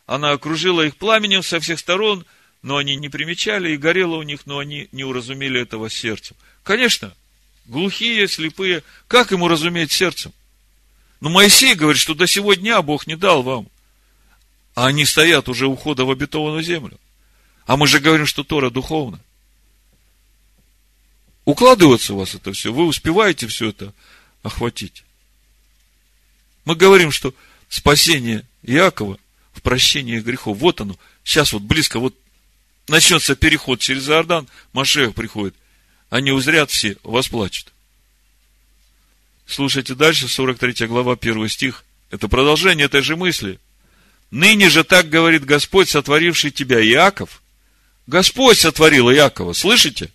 Она 0.08 0.30
окружила 0.30 0.80
их 0.86 0.96
пламенем 0.96 1.42
со 1.42 1.60
всех 1.60 1.78
сторон, 1.78 2.24
но 2.62 2.78
они 2.78 2.96
не 2.96 3.10
примечали, 3.10 3.72
и 3.72 3.76
горело 3.76 4.16
у 4.16 4.22
них, 4.22 4.46
но 4.46 4.58
они 4.58 4.88
не 4.90 5.04
уразумели 5.04 5.60
этого 5.60 5.90
сердцем. 5.90 6.34
Конечно, 6.62 7.14
глухие, 7.66 8.26
слепые, 8.26 8.82
как 9.06 9.32
ему 9.32 9.48
разуметь 9.48 9.92
сердцем? 9.92 10.32
Но 11.20 11.28
Моисей 11.28 11.74
говорит, 11.74 12.00
что 12.00 12.14
до 12.14 12.26
сего 12.26 12.54
дня 12.54 12.80
Бог 12.80 13.06
не 13.06 13.16
дал 13.16 13.42
вам. 13.42 13.68
А 14.74 14.86
они 14.86 15.04
стоят 15.04 15.46
уже 15.50 15.66
у 15.66 15.76
входа 15.76 16.06
в 16.06 16.10
обетованную 16.10 16.62
землю. 16.62 16.98
А 17.66 17.76
мы 17.76 17.86
же 17.86 18.00
говорим, 18.00 18.24
что 18.24 18.44
Тора 18.44 18.70
духовна. 18.70 19.20
Укладывается 21.44 22.14
у 22.14 22.18
вас 22.18 22.34
это 22.34 22.54
все, 22.54 22.72
вы 22.72 22.86
успеваете 22.86 23.46
все 23.46 23.68
это 23.68 23.92
охватить. 24.42 25.04
Мы 26.64 26.76
говорим, 26.76 27.12
что 27.12 27.34
спасение 27.68 28.46
Иакова 28.62 29.18
в 29.58 29.62
прощении 29.62 30.20
грехов, 30.20 30.56
вот 30.58 30.80
оно, 30.80 30.96
сейчас 31.24 31.52
вот 31.52 31.62
близко, 31.62 31.98
вот 31.98 32.14
начнется 32.86 33.34
переход 33.34 33.80
через 33.80 34.08
Иордан, 34.08 34.48
Машех 34.72 35.14
приходит, 35.14 35.54
они 36.10 36.30
узрят 36.30 36.70
все, 36.70 36.96
восплачут. 37.02 37.72
Слушайте 39.46 39.94
дальше, 39.94 40.28
43 40.28 40.86
глава, 40.86 41.14
1 41.14 41.48
стих. 41.48 41.84
Это 42.10 42.28
продолжение 42.28 42.86
этой 42.86 43.02
же 43.02 43.16
мысли. 43.16 43.58
Ныне 44.30 44.68
же 44.68 44.84
так 44.84 45.08
говорит 45.08 45.44
Господь, 45.44 45.88
сотворивший 45.88 46.50
тебя, 46.50 46.84
Иаков. 46.84 47.42
Господь 48.06 48.58
сотворил 48.58 49.10
Иакова, 49.10 49.54
слышите? 49.54 50.10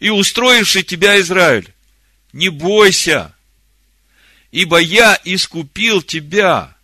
И 0.00 0.10
устроивший 0.10 0.82
тебя, 0.82 1.20
Израиль. 1.20 1.72
Не 2.32 2.48
бойся, 2.48 3.34
ибо 4.50 4.78
я 4.78 5.20
искупил 5.24 6.02
тебя. 6.02 6.76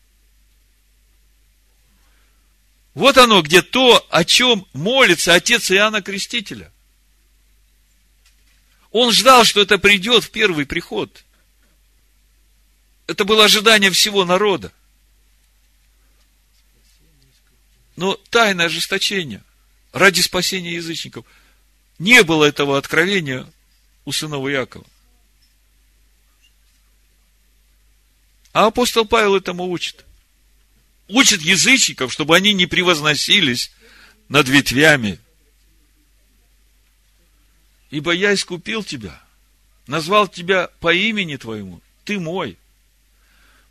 Вот 2.98 3.16
оно, 3.16 3.42
где 3.42 3.62
то, 3.62 4.04
о 4.10 4.24
чем 4.24 4.66
молится 4.72 5.32
отец 5.32 5.70
Иоанна 5.70 6.02
Крестителя. 6.02 6.72
Он 8.90 9.12
ждал, 9.12 9.44
что 9.44 9.60
это 9.60 9.78
придет 9.78 10.24
в 10.24 10.30
первый 10.32 10.66
приход. 10.66 11.24
Это 13.06 13.24
было 13.24 13.44
ожидание 13.44 13.92
всего 13.92 14.24
народа. 14.24 14.72
Но 17.94 18.14
тайное 18.30 18.66
ожесточение 18.66 19.44
ради 19.92 20.20
спасения 20.20 20.74
язычников. 20.74 21.24
Не 22.00 22.24
было 22.24 22.46
этого 22.46 22.76
откровения 22.76 23.46
у 24.06 24.10
сынов 24.10 24.48
Якова. 24.48 24.84
А 28.52 28.66
апостол 28.66 29.06
Павел 29.06 29.36
этому 29.36 29.70
учит. 29.70 30.04
Учит 31.08 31.40
язычников, 31.40 32.12
чтобы 32.12 32.36
они 32.36 32.52
не 32.52 32.66
превозносились 32.66 33.72
над 34.28 34.48
ветвями. 34.48 35.18
Ибо 37.90 38.12
я 38.12 38.34
искупил 38.34 38.84
тебя, 38.84 39.18
назвал 39.86 40.28
тебя 40.28 40.68
по 40.80 40.92
имени 40.92 41.36
твоему, 41.36 41.80
ты 42.04 42.20
мой. 42.20 42.58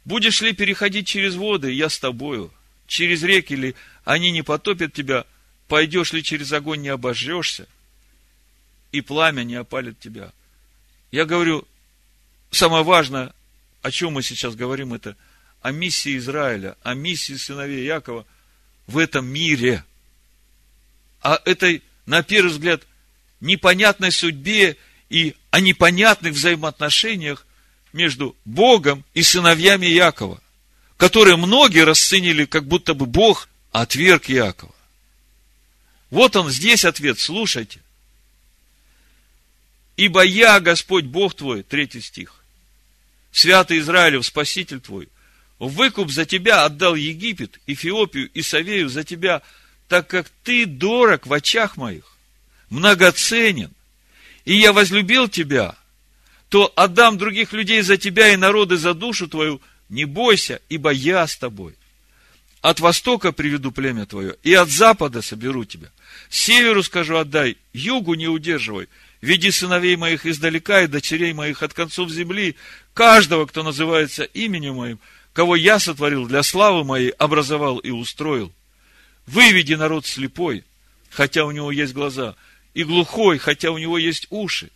Будешь 0.03 0.41
ли 0.41 0.53
переходить 0.53 1.07
через 1.07 1.35
воды, 1.35 1.71
я 1.71 1.89
с 1.89 1.99
тобою. 1.99 2.51
Через 2.87 3.21
реки 3.21 3.53
ли 3.53 3.75
они 4.05 4.31
не 4.31 4.41
потопят 4.41 4.93
тебя, 4.93 5.25
пойдешь 5.67 6.13
ли 6.13 6.23
через 6.23 6.51
огонь, 6.53 6.81
не 6.81 6.89
обожжешься, 6.89 7.67
и 8.91 9.01
пламя 9.01 9.43
не 9.43 9.55
опалит 9.55 9.99
тебя. 9.99 10.31
Я 11.11 11.25
говорю, 11.25 11.67
самое 12.49 12.83
важное, 12.83 13.33
о 13.81 13.91
чем 13.91 14.13
мы 14.13 14.23
сейчас 14.23 14.55
говорим, 14.55 14.93
это 14.93 15.17
о 15.67 15.71
миссии 15.71 16.15
Израиля, 16.15 16.77
о 16.81 16.93
миссии 16.93 17.33
сыновей 17.33 17.83
Якова 17.83 18.25
в 18.87 18.97
этом 18.97 19.27
мире. 19.27 19.83
О 21.19 21.37
этой, 21.43 21.83
на 22.05 22.23
первый 22.23 22.51
взгляд, 22.51 22.83
непонятной 23.41 24.13
судьбе 24.13 24.77
и 25.09 25.35
о 25.51 25.59
непонятных 25.59 26.35
взаимоотношениях 26.35 27.45
между 27.91 28.33
Богом 28.45 29.03
и 29.13 29.23
сыновьями 29.23 29.87
Якова, 29.87 30.41
которые 30.95 31.35
многие 31.35 31.83
расценили, 31.83 32.45
как 32.45 32.65
будто 32.65 32.93
бы 32.93 33.05
Бог 33.05 33.49
отверг 33.73 34.29
Якова. 34.29 34.73
Вот 36.11 36.37
он 36.37 36.49
здесь 36.49 36.85
ответ, 36.85 37.19
слушайте. 37.19 37.81
Ибо 39.97 40.23
я, 40.23 40.61
Господь 40.61 41.03
Бог 41.03 41.35
твой, 41.35 41.63
третий 41.63 41.99
стих, 41.99 42.35
святый 43.33 43.79
Израилев, 43.79 44.25
Спаситель 44.25 44.79
твой, 44.79 45.09
выкуп 45.59 46.11
за 46.11 46.25
тебя 46.25 46.65
отдал 46.65 46.95
Египет, 46.95 47.59
Эфиопию 47.67 48.29
и 48.29 48.41
Савею 48.41 48.89
за 48.89 49.03
тебя, 49.03 49.41
так 49.87 50.07
как 50.07 50.29
ты 50.43 50.65
дорог 50.65 51.25
в 51.25 51.33
очах 51.33 51.77
моих, 51.77 52.17
многоценен, 52.69 53.71
и 54.45 54.55
я 54.55 54.73
возлюбил 54.73 55.27
тебя, 55.27 55.75
то 56.49 56.71
отдам 56.75 57.17
других 57.17 57.53
людей 57.53 57.81
за 57.81 57.97
тебя 57.97 58.29
и 58.29 58.37
народы 58.37 58.77
за 58.77 58.93
душу 58.93 59.27
твою, 59.27 59.61
не 59.89 60.05
бойся, 60.05 60.61
ибо 60.69 60.91
я 60.91 61.25
с 61.25 61.35
тобой. 61.37 61.75
От 62.61 62.79
востока 62.79 63.31
приведу 63.31 63.71
племя 63.71 64.05
твое, 64.05 64.35
и 64.43 64.53
от 64.53 64.69
запада 64.69 65.21
соберу 65.21 65.65
тебя. 65.65 65.91
Северу 66.29 66.83
скажу 66.83 67.17
отдай, 67.17 67.57
югу 67.73 68.15
не 68.15 68.27
удерживай. 68.27 68.87
Веди 69.21 69.51
сыновей 69.51 69.95
моих 69.95 70.25
издалека 70.25 70.81
и 70.81 70.87
дочерей 70.87 71.33
моих 71.33 71.63
от 71.63 71.73
концов 71.73 72.09
земли, 72.09 72.55
каждого, 72.93 73.45
кто 73.45 73.63
называется 73.63 74.23
именем 74.23 74.75
моим, 74.75 74.99
кого 75.37 75.55
я 75.55 75.77
сотворил 75.77 76.25
для 76.25 76.41
славы 76.41 76.83
моей, 76.83 77.09
образовал 77.11 77.77
и 77.77 77.91
устроил. 77.91 78.51
Выведи 79.27 79.75
народ 79.75 80.07
слепой, 80.07 80.63
хотя 81.11 81.45
у 81.45 81.51
него 81.51 81.71
есть 81.71 81.93
глаза, 81.93 82.33
и 82.73 82.83
глухой, 82.83 83.37
хотя 83.37 83.69
у 83.69 83.77
него 83.77 83.99
есть 83.99 84.25
уши. 84.31 84.71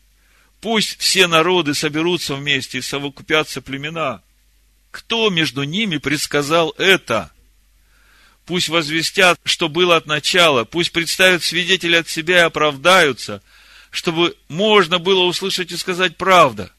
Пусть 0.60 1.00
все 1.00 1.26
народы 1.26 1.74
соберутся 1.74 2.36
вместе 2.36 2.78
и 2.78 2.82
совокупятся 2.84 3.63
племена. 3.63 4.21
Кто 4.91 5.32
между 5.32 5.63
ними 5.63 5.97
предсказал 5.97 6.76
это? 6.78 7.32
Пусть 8.45 8.69
возвестят, 8.69 9.39
что 9.43 9.67
было 9.67 9.95
от 9.95 10.06
начала. 10.06 10.63
Пусть 10.63 10.91
представят 10.91 11.41
свидетели 11.41 11.95
от 11.95 12.08
себя 12.08 12.38
и 12.38 12.45
оправдаются, 12.45 13.41
чтобы 13.89 14.38
можно 14.47 15.00
было 15.00 15.24
услышать 15.24 15.71
и 15.71 15.78
сказать 15.78 16.17
правда. 16.17 16.71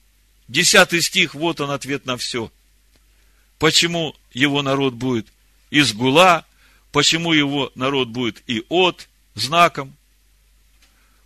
Десятый 0.46 1.02
стих, 1.02 1.34
вот 1.34 1.60
он 1.60 1.72
ответ 1.72 2.06
на 2.06 2.16
все. 2.16 2.52
Почему 3.62 4.16
его 4.32 4.60
народ 4.60 4.94
будет 4.94 5.28
из 5.70 5.92
гула, 5.92 6.44
почему 6.90 7.32
его 7.32 7.70
народ 7.76 8.08
будет 8.08 8.42
и 8.48 8.64
от 8.68 9.08
знаком, 9.36 9.96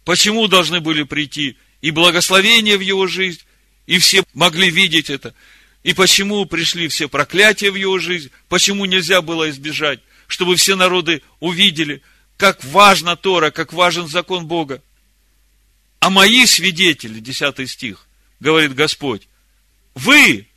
почему 0.04 0.46
должны 0.46 0.80
были 0.80 1.04
прийти 1.04 1.56
и 1.80 1.90
благословения 1.90 2.76
в 2.76 2.82
его 2.82 3.06
жизнь, 3.06 3.40
и 3.86 3.96
все 3.96 4.22
могли 4.34 4.68
видеть 4.68 5.08
это, 5.08 5.32
и 5.82 5.94
почему 5.94 6.44
пришли 6.44 6.88
все 6.88 7.08
проклятия 7.08 7.70
в 7.70 7.74
его 7.74 7.98
жизнь, 7.98 8.30
почему 8.50 8.84
нельзя 8.84 9.22
было 9.22 9.48
избежать 9.48 10.00
чтобы 10.26 10.56
все 10.56 10.76
народы 10.76 11.22
увидели, 11.40 12.02
как 12.36 12.62
важна 12.64 13.16
Тора, 13.16 13.50
как 13.50 13.72
важен 13.72 14.08
закон 14.08 14.46
Бога. 14.46 14.82
А 16.00 16.10
мои 16.10 16.44
свидетели, 16.44 17.18
10 17.18 17.70
стих, 17.70 18.06
говорит 18.40 18.74
Господь, 18.74 19.26
вы 19.94 20.48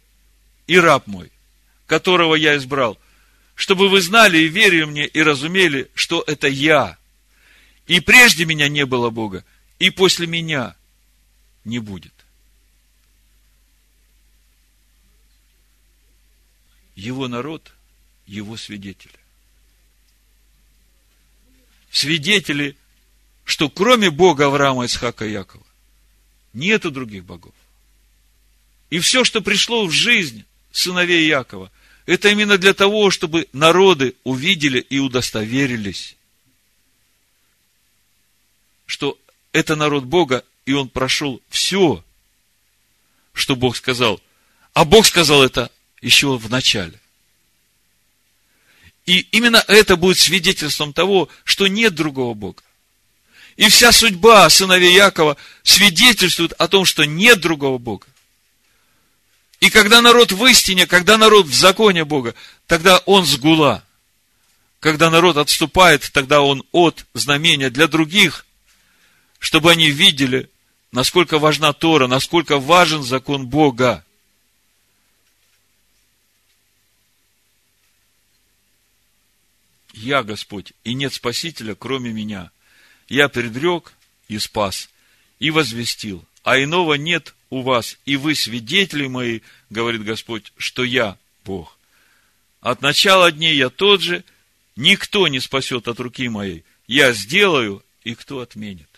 и 0.68 0.78
раб 0.78 1.08
мой, 1.08 1.32
которого 1.90 2.36
я 2.36 2.56
избрал, 2.56 2.98
чтобы 3.56 3.90
вы 3.90 4.02
знали 4.02 4.38
и 4.38 4.48
верили 4.48 4.86
мне 4.86 5.06
и 5.06 5.22
разумели, 5.22 5.90
что 5.94 6.24
это 6.26 6.48
я. 6.48 6.98
И 7.88 8.00
прежде 8.00 8.46
меня 8.46 8.70
не 8.70 8.86
было 8.86 9.10
Бога, 9.10 9.44
и 9.80 9.90
после 9.90 10.28
меня 10.28 10.76
не 11.66 11.80
будет. 11.80 12.14
Его 16.96 17.28
народ, 17.28 17.74
его 18.26 18.56
свидетели 18.56 19.20
свидетели, 21.92 22.76
что 23.46 23.70
кроме 23.70 24.12
Бога 24.12 24.46
Авраама, 24.46 24.86
Исхака 24.86 25.26
и 25.26 25.32
Якова, 25.32 25.66
нету 26.54 26.92
других 26.92 27.26
богов. 27.26 27.54
И 28.90 29.00
все, 29.00 29.24
что 29.24 29.42
пришло 29.42 29.86
в 29.86 29.92
жизнь 29.92 30.46
сыновей 30.72 31.28
Якова, 31.28 31.72
это 32.06 32.30
именно 32.30 32.58
для 32.58 32.74
того, 32.74 33.12
чтобы 33.12 33.48
народы 33.54 34.16
увидели 34.24 34.80
и 34.80 35.00
удостоверились, 35.00 36.16
что 38.86 39.20
это 39.52 39.76
народ 39.76 40.06
Бога, 40.06 40.44
и 40.66 40.74
он 40.74 40.90
прошел 40.90 41.42
все, 41.50 42.04
что 43.34 43.56
Бог 43.56 43.78
сказал. 43.78 44.22
А 44.74 44.86
Бог 44.86 45.06
сказал 45.06 45.44
это 45.44 45.72
еще 46.02 46.38
в 46.38 46.50
начале. 46.50 47.00
И 49.06 49.20
именно 49.32 49.64
это 49.68 49.96
будет 49.96 50.20
свидетельством 50.20 50.94
того, 50.94 51.30
что 51.44 51.68
нет 51.68 51.96
другого 51.96 52.34
Бога. 52.34 52.62
И 53.56 53.68
вся 53.68 53.92
судьба 53.92 54.50
сыновей 54.50 54.96
Якова 54.96 55.36
свидетельствует 55.64 56.54
о 56.54 56.68
том, 56.68 56.86
что 56.86 57.06
нет 57.06 57.42
другого 57.42 57.78
Бога. 57.78 58.08
И 59.60 59.70
когда 59.70 60.02
народ 60.02 60.32
в 60.32 60.46
истине, 60.46 60.88
когда 60.88 61.18
народ 61.18 61.46
в 61.46 61.54
законе 61.54 62.06
Бога, 62.06 62.34
тогда 62.66 63.00
он 63.00 63.26
сгула. 63.26 63.84
Когда 64.80 65.10
народ 65.10 65.36
отступает, 65.36 66.10
тогда 66.14 66.42
он 66.42 66.64
от 66.72 67.06
знамения 67.14 67.70
для 67.70 67.88
других, 67.88 68.46
чтобы 69.38 69.72
они 69.72 69.92
видели, 69.92 70.50
насколько 70.94 71.38
важна 71.38 71.74
Тора, 71.74 72.08
насколько 72.08 72.58
важен 72.58 73.04
закон 73.04 73.48
Бога. 73.48 74.06
Я 79.92 80.24
Господь, 80.24 80.72
и 80.86 80.94
нет 80.94 81.14
Спасителя, 81.14 81.76
кроме 81.76 82.12
меня. 82.12 82.52
Я 83.10 83.28
предрек 83.28 83.94
и 84.30 84.40
спас, 84.40 84.90
и 85.40 85.52
возвестил, 85.52 86.24
а 86.44 86.58
иного 86.64 86.94
нет 86.94 87.36
у 87.50 87.62
вас, 87.62 87.98
и 88.06 88.16
вы 88.16 88.36
свидетели 88.36 89.08
мои, 89.08 89.42
говорит 89.70 90.04
Господь, 90.04 90.54
что 90.58 90.84
я 90.84 91.18
Бог. 91.46 91.78
От 92.62 92.82
начала 92.82 93.32
дней 93.32 93.56
я 93.56 93.70
тот 93.70 94.02
же, 94.02 94.24
никто 94.76 95.28
не 95.28 95.40
спасет 95.40 95.88
от 95.88 96.00
руки 96.00 96.28
моей. 96.30 96.64
Я 96.88 97.14
сделаю, 97.14 97.84
и 98.04 98.16
кто 98.16 98.40
отменит? 98.42 98.90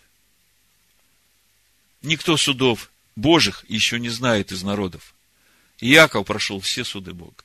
Никто 2.02 2.38
судов 2.38 2.92
Божьих 3.16 3.64
еще 3.68 4.00
не 4.00 4.10
знает 4.10 4.52
из 4.52 4.64
народов. 4.64 5.14
Иаков 5.80 6.26
прошел 6.26 6.60
все 6.60 6.84
суды 6.84 7.14
Бога. 7.14 7.44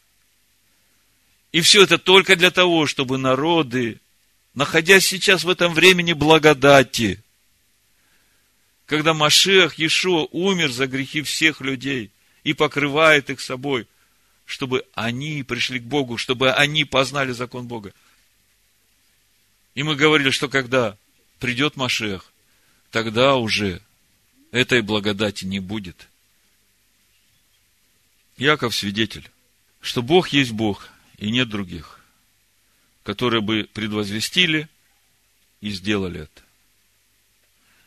И 1.53 1.61
все 1.61 1.83
это 1.83 1.99
только 1.99 2.37
для 2.37 2.51
того, 2.51 2.87
чтобы 2.87 3.19
народы, 3.19 4.01
находясь 4.55 5.07
сейчас 5.07 5.45
в 5.45 5.49
этом 5.49 5.73
времени 5.75 6.13
благодати, 6.13 7.23
когда 8.87 9.15
Машех 9.15 9.79
Иешуа 9.79 10.27
умер 10.31 10.71
за 10.71 10.87
грехи 10.87 11.23
всех 11.23 11.61
людей 11.61 12.11
и 12.45 12.55
покрывает 12.55 13.31
их 13.31 13.41
собой, 13.41 13.87
чтобы 14.45 14.87
они 14.95 15.43
пришли 15.43 15.81
к 15.81 15.85
Богу, 15.85 16.17
чтобы 16.17 16.53
они 16.53 16.85
познали 16.85 17.33
закон 17.33 17.67
Бога. 17.67 17.93
И 19.75 19.83
мы 19.83 19.97
говорили, 19.97 20.31
что 20.31 20.49
когда 20.49 20.97
придет 21.41 21.77
Машех, 21.77 22.33
тогда 22.91 23.37
уже 23.37 23.83
этой 24.53 24.81
благодати 24.81 25.45
не 25.45 25.61
будет. 25.61 26.09
Яков 28.37 28.75
свидетель, 28.75 29.29
что 29.81 30.03
Бог 30.03 30.29
есть 30.29 30.53
Бог– 30.53 30.89
и 31.19 31.31
нет 31.31 31.49
других. 31.49 31.93
которые 33.03 33.41
бы 33.41 33.69
предвозвестили 33.73 34.69
и 35.61 35.71
сделали 35.71 36.23
это. 36.23 36.43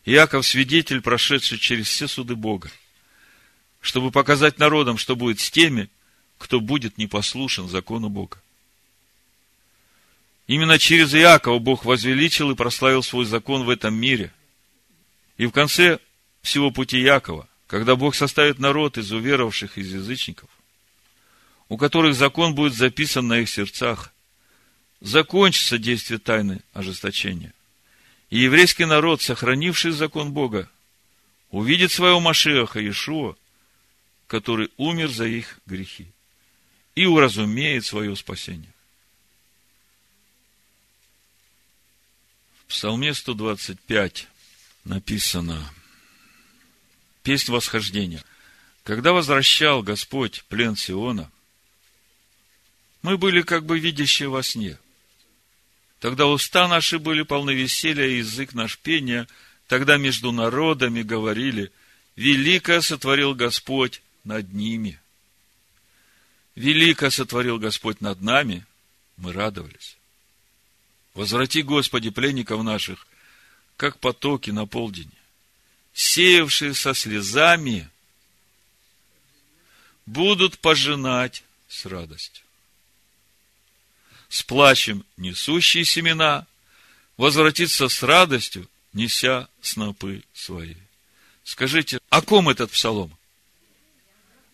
Иаков 0.05 0.45
свидетель, 0.45 1.01
прошедший 1.01 1.57
через 1.57 1.87
все 1.87 2.07
суды 2.07 2.35
Бога, 2.35 2.71
чтобы 3.81 4.11
показать 4.11 4.59
народам, 4.59 4.97
что 4.97 5.15
будет 5.15 5.39
с 5.39 5.51
теми, 5.51 5.89
кто 6.37 6.59
будет 6.59 6.97
непослушен 6.97 7.67
закону 7.67 8.09
Бога. 8.09 8.41
Именно 10.47 10.79
через 10.79 11.13
Иакова 11.13 11.59
Бог 11.59 11.85
возвеличил 11.85 12.49
и 12.49 12.55
прославил 12.55 13.03
свой 13.03 13.25
закон 13.25 13.65
в 13.65 13.69
этом 13.69 13.93
мире. 13.93 14.33
И 15.37 15.45
в 15.45 15.51
конце 15.51 15.99
всего 16.41 16.71
пути 16.71 16.99
Якова, 16.99 17.47
когда 17.67 17.95
Бог 17.95 18.15
составит 18.15 18.57
народ 18.57 18.97
из 18.97 19.11
уверовавших 19.11 19.77
из 19.77 19.93
язычников, 19.93 20.49
у 21.67 21.77
которых 21.77 22.15
закон 22.15 22.55
будет 22.55 22.73
записан 22.73 23.27
на 23.27 23.41
их 23.41 23.49
сердцах, 23.49 24.11
закончится 25.01 25.77
действие 25.77 26.19
тайны 26.19 26.61
ожесточения. 26.73 27.53
И 28.29 28.39
еврейский 28.39 28.85
народ, 28.85 29.21
сохранивший 29.21 29.91
закон 29.91 30.31
Бога, 30.31 30.69
увидит 31.49 31.91
своего 31.91 32.19
Машеха 32.19 32.79
Иешуа, 32.79 33.35
который 34.27 34.71
умер 34.77 35.09
за 35.09 35.25
их 35.25 35.59
грехи, 35.65 36.07
и 36.93 37.05
уразумеет 37.05 37.85
свое 37.85 38.15
спасение. 38.15 38.71
В 42.61 42.65
Псалме 42.65 43.15
125 43.15 44.27
написано 44.83 45.73
Песнь 47.23 47.51
восхождения. 47.51 48.23
Когда 48.83 49.11
возвращал 49.11 49.81
Господь 49.81 50.43
плен 50.49 50.75
Сиона, 50.75 51.31
мы 53.01 53.17
были 53.17 53.41
как 53.41 53.65
бы 53.65 53.79
видящие 53.79 54.29
во 54.29 54.43
сне. 54.43 54.77
Тогда 55.99 56.27
уста 56.27 56.67
наши 56.67 56.97
были 56.97 57.23
полны 57.23 57.51
веселья, 57.51 58.05
и 58.05 58.17
язык 58.17 58.53
наш 58.53 58.77
пения. 58.77 59.27
Тогда 59.67 59.97
между 59.97 60.31
народами 60.31 61.01
говорили, 61.01 61.71
Великое 62.15 62.81
сотворил 62.81 63.35
Господь 63.35 64.01
над 64.23 64.53
ними. 64.53 64.99
Великое 66.55 67.09
сотворил 67.09 67.59
Господь 67.59 68.01
над 68.01 68.21
нами, 68.21 68.65
мы 69.17 69.33
радовались. 69.33 69.97
Возврати, 71.13 71.61
Господи, 71.61 72.09
пленников 72.09 72.63
наших, 72.63 73.07
как 73.77 73.99
потоки 73.99 74.51
на 74.51 74.65
полдень, 74.65 75.11
сеявшие 75.93 76.73
со 76.73 76.93
слезами, 76.93 77.89
будут 80.05 80.59
пожинать 80.59 81.43
с 81.67 81.85
радостью. 81.85 82.43
С 84.29 84.43
плачем 84.43 85.03
несущие 85.17 85.83
семена, 85.83 86.47
возвратиться 87.17 87.89
с 87.89 88.03
радостью, 88.03 88.69
неся 88.93 89.49
снопы 89.61 90.23
свои. 90.33 90.75
Скажите, 91.43 91.99
о 92.09 92.21
ком 92.21 92.47
этот 92.47 92.71
псалом? 92.71 93.17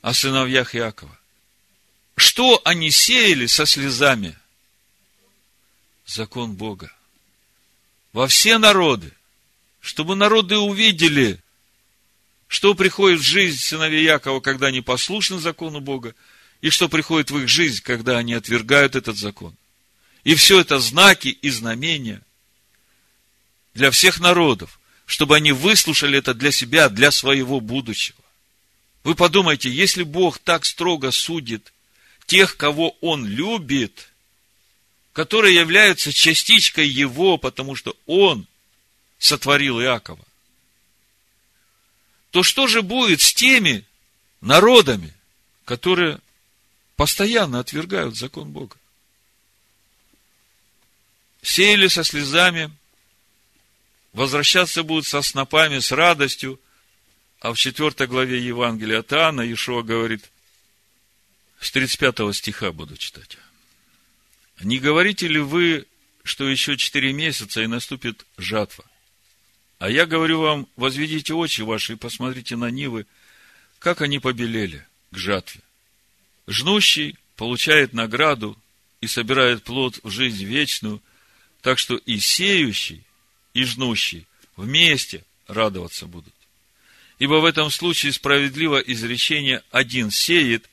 О 0.01 0.13
сыновьях 0.13 0.73
Якова. 0.73 1.19
Что 2.15 2.61
они 2.63 2.89
сеяли 2.89 3.45
со 3.45 3.65
слезами? 3.65 4.38
закон 6.05 6.53
Бога. 6.53 6.91
Во 8.13 8.27
все 8.27 8.57
народы, 8.57 9.11
чтобы 9.81 10.15
народы 10.15 10.57
увидели, 10.57 11.39
что 12.47 12.75
приходит 12.75 13.19
в 13.19 13.23
жизнь 13.23 13.59
сыновей 13.59 14.03
Якова, 14.03 14.39
когда 14.39 14.67
они 14.67 14.81
послушны 14.81 15.39
закону 15.39 15.81
Бога, 15.81 16.15
и 16.61 16.69
что 16.69 16.88
приходит 16.88 17.31
в 17.31 17.39
их 17.39 17.49
жизнь, 17.49 17.81
когда 17.83 18.17
они 18.17 18.33
отвергают 18.33 18.95
этот 18.95 19.17
закон. 19.17 19.55
И 20.25 20.35
все 20.35 20.59
это 20.59 20.79
знаки 20.79 21.29
и 21.29 21.49
знамения 21.49 22.21
для 23.73 23.89
всех 23.91 24.19
народов, 24.19 24.79
чтобы 25.05 25.38
они 25.38 25.53
выслушали 25.53 26.17
это 26.17 26.33
для 26.33 26.51
себя, 26.51 26.89
для 26.89 27.11
своего 27.11 27.61
будущего. 27.61 28.17
Вы 29.05 29.15
подумайте, 29.15 29.69
если 29.69 30.03
Бог 30.03 30.39
так 30.39 30.65
строго 30.65 31.11
судит 31.11 31.71
тех, 32.25 32.57
кого 32.57 32.97
Он 32.99 33.25
любит– 33.25 34.09
которые 35.15 35.55
являются 35.55 36.11
частичкой 36.11 36.89
Его, 36.89 37.38
потому 37.38 37.77
что 37.77 37.95
Он 38.05 38.45
сотворил 39.17 39.79
Иакова, 39.79 40.23
то 42.31 42.43
что 42.43 42.67
же 42.67 42.81
будет 42.81 43.21
с 43.21 43.33
теми 43.33 43.85
народами, 44.41 45.13
которые 45.63 46.19
постоянно 46.97 47.61
отвергают 47.61 48.17
закон 48.17 48.51
Бога? 48.51 48.75
Сеяли 51.45 51.89
со 51.89 52.03
слезами, 52.03 52.71
возвращаться 54.13 54.81
будут 54.81 55.05
со 55.05 55.21
снопами, 55.21 55.77
с 55.77 55.91
радостью, 55.91 56.60
а 57.39 57.53
в 57.53 57.55
4 57.55 58.08
главе 58.08 58.43
Евангелия 58.43 59.01
от 59.01 59.13
Иоанна 59.13 59.53
Ишуа 59.53 59.84
говорит, 59.84 60.31
с 61.60 61.69
35 61.69 62.36
стиха 62.36 62.71
буду 62.71 62.97
читать. 62.97 63.38
Не 64.62 64.79
говорите 64.79 65.27
ли 65.27 65.38
вы, 65.38 65.86
что 66.23 66.49
еще 66.49 66.77
четыре 66.77 67.13
месяца 67.13 67.62
и 67.62 67.67
наступит 67.67 68.25
жатва? 68.39 68.84
А 69.77 69.91
я 69.91 70.08
говорю 70.08 70.41
вам, 70.41 70.67
возведите 70.75 71.36
очи 71.36 71.62
ваши 71.62 71.93
и 71.93 71.95
посмотрите 71.95 72.55
на 72.55 72.71
нивы, 72.71 73.05
как 73.77 74.01
они 74.01 74.17
побелели 74.17 74.84
к 75.12 75.17
жатве. 75.17 75.62
Жнущий 76.47 77.19
получает 77.36 77.93
награду 77.93 78.58
и 78.99 79.05
собирает 79.05 79.62
плод 79.62 79.99
в 80.01 80.10
жизнь 80.10 80.43
вечную, 80.43 81.03
так 81.65 81.80
что 81.80 81.97
и 81.97 82.19
сеющий, 82.19 83.04
и 83.54 83.63
жнущий 83.63 84.28
вместе 84.56 85.25
радоваться 85.47 86.06
будут. 86.06 86.34
Ибо 87.17 87.41
в 87.41 87.45
этом 87.45 87.71
случае 87.71 88.13
справедливо 88.13 88.78
изречение 88.78 89.63
один 89.71 90.12
сеет, 90.12 90.69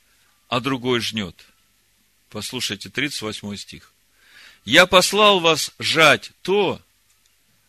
а 0.47 0.59
другой 0.59 1.01
жнет– 1.01 1.35
Послушайте, 2.33 2.89
38 2.89 3.55
стих. 3.57 3.91
Я 4.65 4.87
послал 4.87 5.39
вас 5.39 5.71
жать 5.77 6.31
то, 6.41 6.81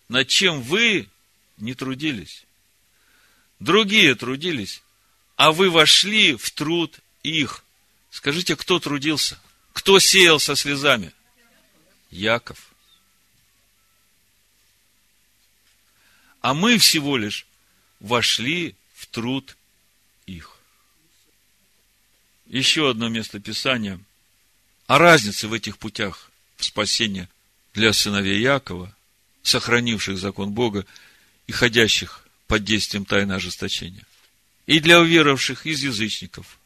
над 0.08 0.26
чем 0.26 0.62
вы 0.62 1.06
не 1.58 1.74
трудились. 1.74 2.44
Другие 3.58 4.14
трудились, 4.14 4.82
а 5.36 5.52
вы 5.52 5.68
вошли 5.68 6.34
в 6.34 6.50
труд 6.50 6.98
их. 7.22 7.62
Скажите, 8.10 8.56
кто 8.56 8.80
трудился? 8.80 9.38
Кто 9.74 9.98
сеял 9.98 10.40
со 10.40 10.56
слезами? 10.56 11.12
Яков. 12.10 12.73
А 16.44 16.52
мы 16.52 16.76
всего 16.76 17.16
лишь 17.16 17.46
вошли 18.00 18.74
в 18.92 19.06
труд 19.06 19.56
их. 20.26 20.58
Еще 22.44 22.90
одно 22.90 23.08
место 23.08 23.40
Писания– 23.40 23.98
о 24.86 24.98
разнице 24.98 25.48
в 25.48 25.54
этих 25.54 25.78
путях 25.78 26.30
спасения 26.58 27.30
для 27.72 27.94
сыновей 27.94 28.42
Якова, 28.42 28.94
сохранивших 29.42 30.18
закон 30.18 30.52
Бога 30.52 30.84
и 31.46 31.52
ходящих 31.52 32.28
под 32.46 32.62
действием 32.62 33.06
тайны 33.06 33.32
ожесточения. 33.32 34.04
И 34.66 34.80
для 34.80 35.00
уверовавших 35.00 35.64
из 35.64 35.82
язычников, 35.82 36.58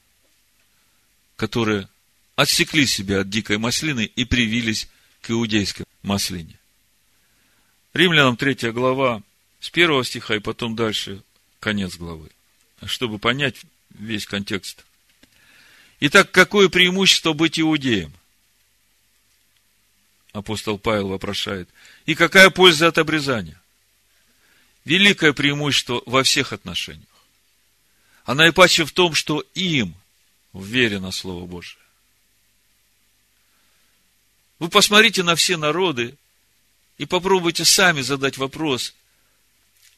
которые 1.36 1.88
отсекли 2.34 2.84
себя 2.84 3.20
от 3.20 3.30
дикой 3.30 3.58
маслины 3.58 4.06
и 4.06 4.24
привились 4.24 4.88
к 5.20 5.30
иудейской 5.30 5.86
маслине. 6.02 6.58
Римлянам 7.94 8.36
3 8.36 8.72
глава, 8.72 9.22
с 9.60 9.70
первого 9.70 10.04
стиха 10.04 10.36
и 10.36 10.40
потом 10.40 10.76
дальше 10.76 11.22
конец 11.60 11.96
главы, 11.96 12.30
чтобы 12.86 13.18
понять 13.18 13.56
весь 13.90 14.26
контекст 14.26 14.84
Итак, 16.00 16.30
какое 16.30 16.68
преимущество 16.68 17.32
быть 17.32 17.58
иудеем? 17.58 18.12
Апостол 20.32 20.78
Павел 20.78 21.08
вопрошает. 21.08 21.68
И 22.06 22.14
какая 22.14 22.50
польза 22.50 22.86
от 22.88 22.98
обрезания? 22.98 23.60
Великое 24.84 25.32
преимущество 25.32 26.02
во 26.06 26.22
всех 26.22 26.52
отношениях. 26.52 27.04
А 28.24 28.34
наипаче 28.34 28.84
в 28.84 28.92
том, 28.92 29.14
что 29.14 29.44
им 29.54 29.94
вверено 30.52 31.10
Слово 31.10 31.46
Божие. 31.46 31.82
Вы 34.58 34.68
посмотрите 34.68 35.22
на 35.22 35.34
все 35.34 35.56
народы 35.56 36.16
и 36.96 37.06
попробуйте 37.06 37.64
сами 37.64 38.02
задать 38.02 38.38
вопрос, 38.38 38.94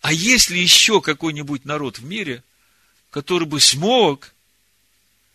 а 0.01 0.13
есть 0.13 0.51
ли 0.51 0.61
еще 0.61 1.01
какой-нибудь 1.01 1.65
народ 1.65 1.99
в 1.99 2.05
мире, 2.05 2.43
который 3.11 3.47
бы 3.47 3.61
смог 3.61 4.33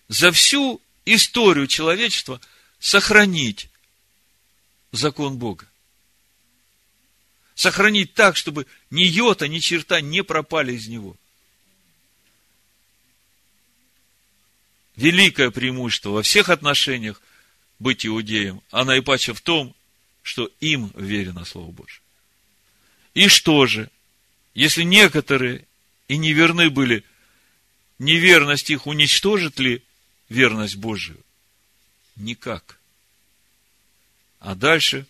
за 0.07 0.31
всю 0.31 0.81
историю 1.05 1.67
человечества 1.67 2.41
сохранить 2.79 3.69
закон 4.91 5.37
Бога. 5.37 5.67
Сохранить 7.53 8.13
так, 8.13 8.35
чтобы 8.35 8.65
ни 8.89 9.03
йота, 9.03 9.47
ни 9.47 9.59
черта 9.59 10.01
не 10.01 10.23
пропали 10.23 10.73
из 10.73 10.87
него. 10.87 11.15
Великое 14.95 15.51
преимущество 15.51 16.09
во 16.09 16.23
всех 16.23 16.49
отношениях 16.49 17.21
быть 17.79 18.05
иудеем, 18.05 18.61
а 18.71 18.83
наипаче 18.83 19.33
в 19.33 19.41
том, 19.41 19.75
что 20.21 20.49
им 20.59 20.91
верено 20.95 21.45
Слово 21.45 21.71
Божие. 21.71 22.01
И 23.13 23.27
что 23.27 23.65
же, 23.67 23.89
если 24.55 24.83
некоторые 24.83 25.65
и 26.07 26.17
неверны 26.17 26.69
были, 26.69 27.03
неверность 27.99 28.69
их 28.69 28.87
уничтожит 28.87 29.59
ли 29.59 29.83
верность 30.29 30.77
Божию? 30.77 31.19
Никак. 32.15 32.79
А 34.39 34.55
дальше 34.55 35.05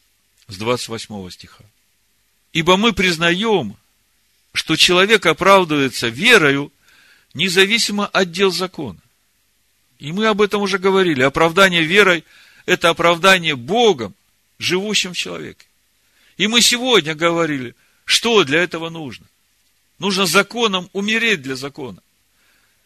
с 0.47 0.57
28 0.57 1.29
стиха. 1.29 1.63
Ибо 2.53 2.75
мы 2.75 2.93
признаем, 2.93 3.77
что 4.53 4.75
человек 4.75 5.25
оправдывается 5.27 6.07
верою, 6.07 6.71
независимо 7.35 8.07
от 8.07 8.31
дел 8.31 8.51
закона. 8.51 8.99
И 9.99 10.11
мы 10.11 10.25
об 10.27 10.41
этом 10.41 10.61
уже 10.61 10.79
говорили. 10.79 11.21
Оправдание 11.21 11.83
верой– 11.83 12.23
это 12.65 12.89
оправдание 12.89 13.55
Богом, 13.55 14.15
живущим 14.57 15.13
в 15.13 15.17
человеке. 15.17 15.65
И 16.37 16.47
мы 16.47 16.61
сегодня 16.61 17.13
говорили, 17.13 17.75
что 18.05 18.43
для 18.43 18.63
этого 18.63 18.89
нужно. 18.89 19.27
Нужно 19.99 20.25
законом 20.25 20.89
умереть 20.93 21.41
для 21.41 21.55
закона. 21.55 22.01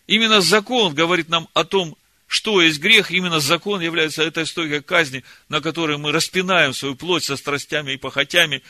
Именно 0.08 0.42
закон 0.42 0.94
говорит 0.94 1.30
нам 1.30 1.48
о 1.54 1.64
том, 1.64 1.96
что 2.28 2.62
есть 2.62 2.80
грех. 2.80 3.12
Именно 3.12 3.40
закон 3.40 3.82
является 3.82 4.24
этой 4.24 4.46
стойкой 4.46 4.82
казни, 4.82 5.24
на 5.50 5.62
которой 5.62 5.98
мы 5.98 6.12
распинаем 6.12 6.74
свою 6.74 6.96
плоть 6.96 7.24
со 7.24 7.36
страстями 7.38 7.94
и 7.94 7.98
похотями. 7.98 8.62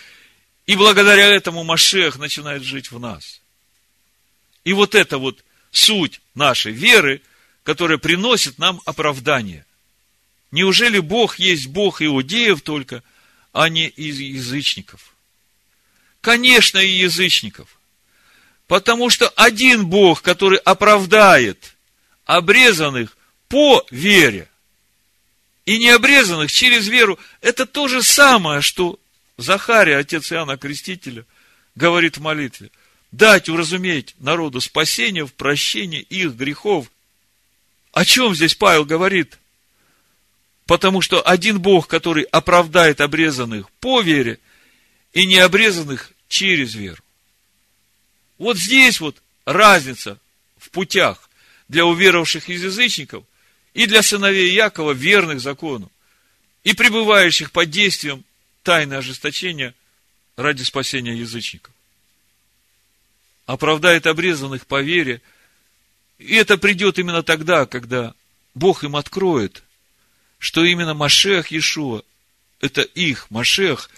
И 0.66 0.76
благодаря 0.76 1.28
этому 1.28 1.64
Машех 1.64 2.18
начинает 2.18 2.64
жить 2.64 2.92
в 2.92 3.00
нас. 3.00 3.42
И 4.64 4.74
вот 4.74 4.96
это 4.96 5.18
вот 5.18 5.44
суть 5.72 6.22
нашей 6.36 6.72
веры, 6.72 7.22
которая 7.64 7.98
приносит 7.98 8.58
нам 8.58 8.82
оправдание. 8.86 9.66
Неужели 10.52 11.00
Бог 11.00 11.38
есть 11.40 11.68
Бог 11.68 12.02
иудеев 12.02 12.62
только, 12.62 13.04
а 13.52 13.70
не 13.70 13.88
из 13.88 14.20
язычников? 14.20 15.14
Конечно, 16.22 16.80
и 16.80 16.90
язычников. 16.90 17.79
Потому 18.70 19.10
что 19.10 19.30
один 19.30 19.88
Бог, 19.88 20.22
который 20.22 20.60
оправдает 20.60 21.76
обрезанных 22.26 23.18
по 23.48 23.84
вере, 23.90 24.48
и 25.66 25.80
необрезанных 25.80 26.52
через 26.52 26.88
веру, 26.88 27.18
это 27.42 27.66
то 27.66 27.88
же 27.88 28.04
самое, 28.04 28.62
что 28.62 29.00
Захария, 29.38 29.98
отец 29.98 30.32
Иоанна 30.32 30.56
Крестителя, 30.56 31.26
говорит 31.74 32.18
в 32.18 32.22
молитве. 32.22 32.70
Дать 33.12 33.50
уразуметь 33.50 34.14
народу 34.20 34.62
спасение 34.62 35.26
в 35.26 35.34
прощении 35.34 36.02
их 36.02 36.36
грехов. 36.36 36.92
О 37.92 38.06
чем 38.06 38.36
здесь 38.36 38.54
Павел 38.54 38.86
говорит? 38.86 39.40
Потому 40.68 41.02
что 41.02 41.22
один 41.22 41.60
Бог, 41.60 41.88
который 41.88 42.22
оправдает 42.26 43.02
обрезанных 43.02 43.68
по 43.80 44.02
вере 44.02 44.38
и 45.14 45.26
необрезанных 45.26 46.12
через 46.28 46.76
веру. 46.76 47.02
Вот 48.40 48.58
здесь 48.58 49.00
вот 49.00 49.22
разница 49.46 50.18
в 50.58 50.72
путях 50.72 51.30
для 51.68 51.86
уверовавших 51.86 52.50
из 52.50 52.64
язычников 52.64 53.24
и 53.76 53.86
для 53.86 54.02
сыновей 54.02 54.52
Якова, 54.52 54.94
верных 54.94 55.40
закону, 55.40 55.92
и 56.64 56.74
пребывающих 56.74 57.52
под 57.52 57.70
действием 57.70 58.24
тайны 58.64 58.96
ожесточения 58.96 59.76
ради 60.36 60.64
спасения 60.64 61.14
язычников. 61.14 61.74
Оправдает 63.46 64.08
обрезанных 64.08 64.66
по 64.66 64.82
вере, 64.82 65.22
и 66.18 66.36
это 66.36 66.58
придет 66.58 66.98
именно 66.98 67.22
тогда, 67.22 67.68
когда 67.68 68.16
Бог 68.56 68.84
им 68.84 68.96
откроет– 68.96 69.62
что 70.40 70.64
именно 70.64 70.94
Машех 70.94 71.52
Иешуа– 71.52 72.02
это 72.62 72.82
их 72.82 73.30
Машех, 73.30 73.90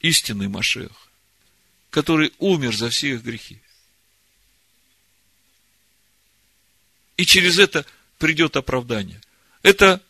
истинный 0.00 0.48
Машех, 0.48 1.10
который 1.90 2.32
умер 2.38 2.74
за 2.74 2.88
все 2.88 3.14
их 3.14 3.22
грехи. 3.22 3.60
И 7.20 7.26
через 7.26 7.58
это 7.58 7.84
придет 8.16 8.56
оправдание. 8.56 9.20
Это 9.62 10.00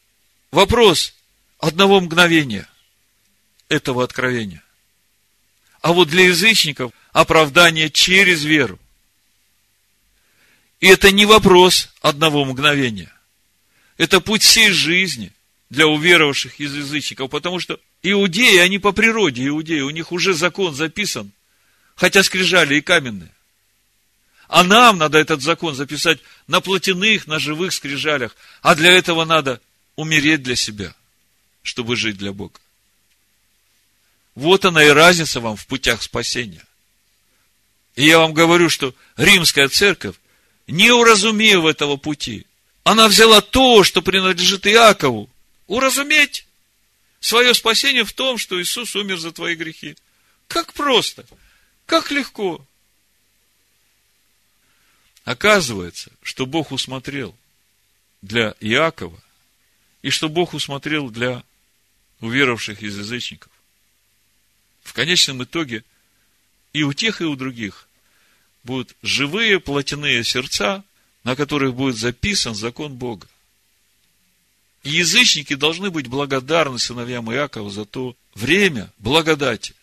вопрос 0.53 1.13
одного 1.59 2.01
мгновения 2.01 2.69
этого 3.69 4.05
откровения. 4.05 4.63
А 5.81 5.93
вот 5.93 6.07
для 6.07 6.27
язычников 6.27 6.93
оправдание 7.11 7.91
через 7.91 8.45
веру. 8.45 8.79
И 10.79 10.87
это 10.87 11.11
не 11.11 11.27
вопрос 11.27 11.89
одного 12.01 12.45
мгновения. 12.45 13.13
Это 13.97 14.21
путь 14.21 14.45
всей 14.45 14.71
жизни– 14.71 15.33
для 15.69 15.89
уверовавших 15.89 16.61
из 16.61 16.75
язычников, 16.77 17.29
потому 17.31 17.59
что 17.59 17.81
иудеи, 18.05 18.59
они 18.59 18.79
по 18.79 18.93
природе 18.93 19.49
иудеи, 19.49 19.81
у 19.81 19.91
них 19.91 20.13
уже 20.13 20.35
закон 20.35 20.75
записан, 20.77 21.33
хотя 21.97 22.23
скрижали 22.23 22.77
и 22.77 22.81
каменные. 22.81 23.33
А 24.51 24.65
нам 24.65 24.99
надо 24.99 25.17
этот 25.17 25.43
закон 25.43 25.77
записать 25.77 26.19
на 26.49 26.61
плотяных, 26.61 27.29
на 27.29 27.39
живых 27.39 27.73
скрижалях, 27.73 28.35
а 28.63 28.75
для 28.75 28.91
этого 28.91 29.25
надо 29.25 29.61
умереть 29.95 30.43
для 30.43 30.57
себя, 30.57 30.93
чтобы 31.63 31.95
жить 31.95 32.19
для 32.19 32.33
Бога. 32.33 32.59
Вот 34.35 34.65
она 34.65 34.83
и 34.85 34.89
разница 34.89 35.39
вам 35.39 35.57
в 35.57 35.69
путях 35.69 36.03
спасения. 36.03 36.65
И 37.95 38.05
я 38.05 38.19
вам 38.19 38.35
говорю, 38.35 38.69
что 38.71 38.93
римская 39.17 39.69
церковь, 39.69 40.17
не 40.67 40.91
уразумев 40.91 41.65
этого 41.65 41.97
пути, 41.97 42.45
она 42.83 43.07
взяла 43.07 43.41
то, 43.43 43.85
что 43.85 44.03
принадлежит 44.03 44.67
Иакову, 44.67 45.31
уразуметь 45.69 46.45
свое 47.21 47.55
спасение 47.55 48.05
в 48.05 48.13
том, 48.13 48.37
что 48.37 48.61
Иисус 48.61 48.97
умер 48.97 49.19
за 49.19 49.31
твои 49.31 49.55
грехи. 49.55 49.97
Как 50.49 50.73
просто, 50.73 51.25
как 51.87 52.11
легко. 52.11 52.67
Оказывается, 55.25 56.11
что 56.23 56.47
Бог 56.47 56.73
усмотрел 56.73 57.35
для 58.23 58.55
Иакова, 58.61 59.21
и 60.03 60.11
что 60.11 60.29
Бог 60.29 60.55
усмотрел 60.55 61.11
для 61.11 61.45
уверовавших 62.21 62.83
из 62.83 62.99
язычников. 62.99 63.53
В 64.83 64.93
конечном 64.93 65.45
итоге 65.45 65.85
и 66.73 66.83
у 66.83 66.93
тех, 66.93 67.21
и 67.21 67.25
у 67.25 67.37
других 67.37 67.89
будут 68.65 68.97
живые 69.03 69.61
плотяные 69.61 70.25
сердца, 70.25 70.85
на 71.25 71.37
которых 71.37 71.75
будет 71.75 71.97
записан 71.97 72.55
закон 72.55 72.95
Бога. 72.95 73.27
И 74.83 74.91
язычники 74.91 75.55
должны 75.55 75.91
быть 75.91 76.07
благодарны 76.07 76.79
сыновьям 76.79 77.31
Иакова 77.33 77.71
за 77.71 77.85
то 77.85 78.17
время 78.35 78.91
благодати, 78.99 79.75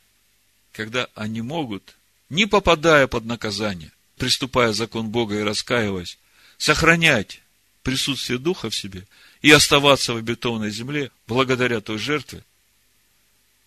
когда 0.72 1.08
они 1.14 1.42
могут, 1.42 1.96
не 2.30 2.48
попадая 2.48 3.08
под 3.08 3.26
наказание, 3.26 3.92
приступая 4.18 4.74
закон 4.74 5.10
Бога 5.10 5.36
и 5.36 5.44
раскаиваясь, 5.44 6.18
сохранять 6.58 7.42
присутствие 7.84 8.40
Духа 8.40 8.70
в 8.70 8.76
себе 8.76 9.08
и 9.42 9.52
оставаться 9.52 10.14
в 10.14 10.18
обетованной 10.18 10.72
земле 10.72 11.12
благодаря 11.28 11.80
той 11.80 11.98
жертве, 11.98 12.44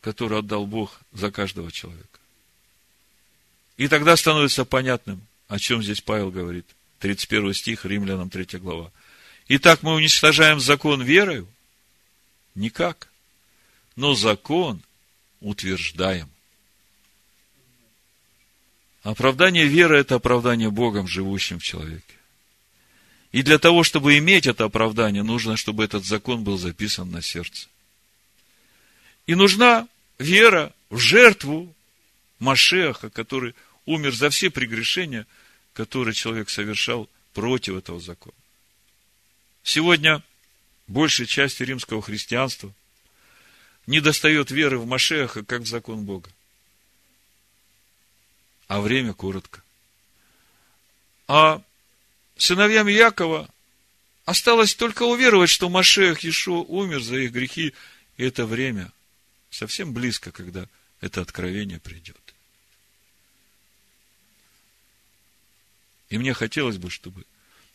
которую 0.01 0.41
отдал 0.41 0.67
Бог 0.67 1.01
за 1.13 1.31
каждого 1.31 1.71
человека. 1.73 2.07
И 3.77 3.89
тогда 3.89 4.17
становится 4.17 4.65
понятным, 4.65 5.23
о 5.49 5.59
чем 5.59 5.83
здесь 5.83 6.01
Павел 6.01 6.31
говорит. 6.31 6.67
31 6.99 7.55
стих, 7.55 7.87
Римлянам 7.87 8.29
3 8.29 8.59
глава. 8.59 8.93
Итак, 9.49 9.83
мы 9.83 9.95
уничтожаем 9.95 10.61
закон 10.61 11.03
верою? 11.03 11.49
Никак. 12.55 13.09
Но 13.97 14.15
закон 14.15 14.83
утверждаем. 15.41 16.29
Оправдание 19.03 19.67
веры– 19.67 19.99
это 20.01 20.17
оправдание 20.17 20.71
Богом, 20.71 21.09
живущим 21.09 21.59
в 21.59 21.63
человеке. 21.63 22.03
И 23.33 23.43
для 23.43 23.59
того, 23.59 23.83
чтобы 23.85 24.19
иметь 24.19 24.47
это 24.47 24.65
оправдание, 24.65 25.23
нужно, 25.23 25.57
чтобы 25.57 25.85
этот 25.85 26.05
закон 26.05 26.45
был 26.45 26.59
записан 26.59 27.11
на 27.11 27.23
сердце. 27.23 27.69
И 29.27 29.35
нужна 29.35 29.89
вера 30.19 30.75
в 30.91 30.99
жертву 30.99 31.75
Машеха, 32.41 33.09
который 33.11 33.55
умер 33.87 34.15
за 34.15 34.29
все 34.31 34.51
прегрешения, 34.51 35.27
которые 35.73 36.13
человек 36.13 36.51
совершал 36.51 37.09
против 37.33 37.77
этого 37.77 38.01
закона. 38.01 38.35
Сегодня 39.63 40.23
большей 40.89 41.27
части 41.27 41.63
римского 41.63 42.03
христианства 42.03 42.73
не 43.87 44.01
достает 44.01 44.51
веры 44.51 44.79
в 44.79 44.87
Машеха, 44.87 45.45
как 45.45 45.63
в 45.63 45.67
закон 45.67 46.05
Бога. 46.05 46.29
А 48.71 48.81
время 48.81 49.15
коротко. 49.15 49.65
А 51.27 51.61
сыновьям 52.37 52.87
Якова 52.87 53.51
осталось 54.27 54.77
только 54.77 55.03
уверовать, 55.03 55.51
что 55.51 55.69
Машех 55.69 56.21
Ешо 56.21 56.63
умер 56.63 57.03
за 57.03 57.17
их 57.17 57.33
грехи, 57.33 57.75
и 58.17 58.23
это 58.23 58.47
время 58.47 58.93
совсем 59.51 59.93
близко, 59.93 60.31
когда 60.31 60.69
это 61.01 61.21
откровение 61.21 61.81
придет. 61.81 62.17
И 66.09 66.17
мне 66.17 66.33
хотелось 66.33 66.77
бы, 66.77 66.91
чтобы 66.91 67.25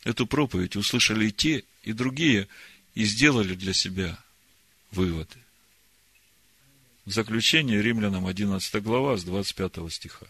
эту 0.02 0.26
проповедь 0.26 0.76
услышали 0.76 1.26
и 1.26 1.30
те, 1.30 1.64
и 1.82 1.92
другие, 1.92 2.48
и 2.94 3.04
сделали 3.04 3.54
для 3.54 3.74
себя 3.74 4.18
выводы. 4.92 5.36
в 7.04 7.10
заключение 7.12 7.82
римлянам 7.82 8.26
11 8.26 8.82
глава 8.82 9.18
с 9.18 9.24
25 9.24 9.92
стиха. 9.92 10.26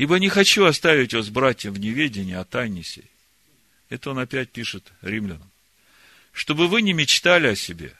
Ибо 0.00 0.18
не 0.18 0.30
хочу 0.30 0.64
оставить 0.64 1.12
вас, 1.12 1.28
братья, 1.28 1.70
в 1.70 1.78
неведении 1.78 2.32
о 2.32 2.46
тайне 2.46 2.82
сей. 2.82 3.04
Это 3.90 4.12
он 4.12 4.18
опять 4.18 4.48
пишет 4.48 4.90
римлянам. 5.02 5.50
Чтобы 6.32 6.68
вы 6.68 6.80
не 6.80 6.94
мечтали 6.94 7.48
о 7.48 7.54
себе, 7.54 7.92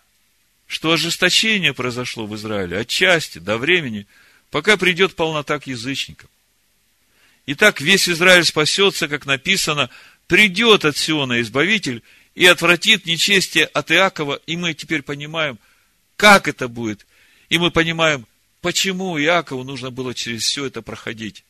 что 0.66 0.92
ожесточение 0.92 1.74
произошло 1.74 2.24
в 2.24 2.34
Израиле 2.36 2.78
отчасти 2.78 3.38
до 3.38 3.58
времени, 3.58 4.06
пока 4.50 4.78
придет 4.78 5.14
полнота 5.14 5.58
к 5.58 5.66
язычникам. 5.66 6.30
Итак, 7.44 7.82
весь 7.82 8.08
Израиль 8.08 8.46
спасется, 8.46 9.06
как 9.06 9.26
написано, 9.26 9.90
придет 10.26 10.86
от 10.86 10.96
Сиона 10.96 11.42
Избавитель 11.42 12.02
и 12.34 12.46
отвратит 12.46 13.04
нечестие 13.04 13.66
от 13.66 13.92
Иакова, 13.92 14.40
и 14.46 14.56
мы 14.56 14.72
теперь 14.72 15.02
понимаем, 15.02 15.58
как 16.16 16.48
это 16.48 16.66
будет, 16.66 17.06
и 17.50 17.58
мы 17.58 17.70
понимаем, 17.70 18.26
почему 18.62 19.20
Иакову 19.20 19.64
нужно 19.64 19.90
было 19.90 20.14
через 20.14 20.44
все 20.44 20.64
это 20.64 20.80
проходить. 20.80 21.44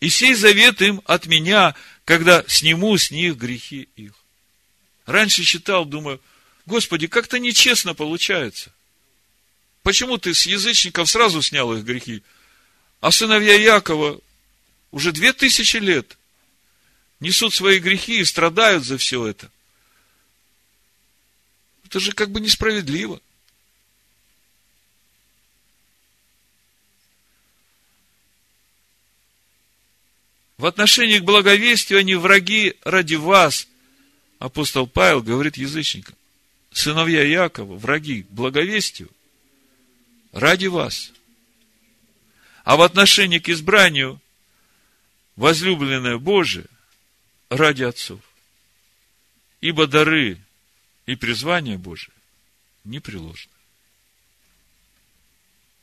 И 0.00 0.08
сей 0.08 0.34
завет 0.34 0.80
им 0.80 1.02
от 1.04 1.26
меня, 1.26 1.74
когда 2.04 2.42
сниму 2.48 2.96
с 2.96 3.10
них 3.10 3.36
грехи 3.36 3.88
их. 3.96 4.12
Раньше 5.04 5.44
читал, 5.44 5.84
думаю, 5.84 6.20
Господи, 6.66 7.06
как-то 7.06 7.38
нечестно 7.38 7.94
получается. 7.94 8.72
Почему 9.82 10.18
ты 10.18 10.34
с 10.34 10.46
язычников 10.46 11.10
сразу 11.10 11.42
снял 11.42 11.72
их 11.74 11.84
грехи, 11.84 12.22
а 13.00 13.10
сыновья 13.10 13.54
Якова 13.54 14.20
уже 14.90 15.12
две 15.12 15.32
тысячи 15.32 15.76
лет 15.78 16.16
несут 17.18 17.54
свои 17.54 17.78
грехи 17.78 18.20
и 18.20 18.24
страдают 18.24 18.84
за 18.84 18.98
все 18.98 19.26
это? 19.26 19.50
Это 21.84 21.98
же 21.98 22.12
как 22.12 22.30
бы 22.30 22.40
несправедливо. 22.40 23.20
В 30.60 30.66
отношении 30.66 31.18
к 31.18 31.24
благовестию 31.24 32.00
они 32.00 32.16
враги 32.16 32.76
ради 32.84 33.14
вас. 33.14 33.66
Апостол 34.38 34.86
Павел 34.86 35.22
говорит 35.22 35.56
язычникам. 35.56 36.14
Сыновья 36.70 37.22
Якова, 37.22 37.78
враги 37.78 38.26
благовестию 38.28 39.08
ради 40.32 40.66
вас. 40.66 41.12
А 42.62 42.76
в 42.76 42.82
отношении 42.82 43.38
к 43.38 43.48
избранию 43.48 44.20
возлюбленное 45.36 46.18
Божие 46.18 46.66
ради 47.48 47.84
отцов. 47.84 48.20
Ибо 49.62 49.86
дары 49.86 50.38
и 51.06 51.14
призвание 51.14 51.78
Божие 51.78 52.12
непреложны. 52.84 53.50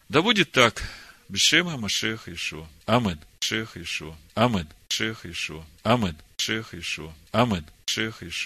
Да 0.08 0.22
будет 0.22 0.52
так. 0.52 0.84
Бешема 1.30 1.78
Машеха 1.78 2.32
Ишуа. 2.32 2.68
Амин. 2.86 3.20
Шеха 3.48 3.80
Ишуа. 3.80 4.14
Амин. 4.36 4.68
Шеха 4.90 5.30
Ишуа. 5.30 5.64
Амин. 5.84 6.16
Шеха 6.38 6.78
Ишуа. 6.78 7.14
Амин. 7.32 7.64
Шеха 7.86 8.26
Ишуа. 8.28 8.46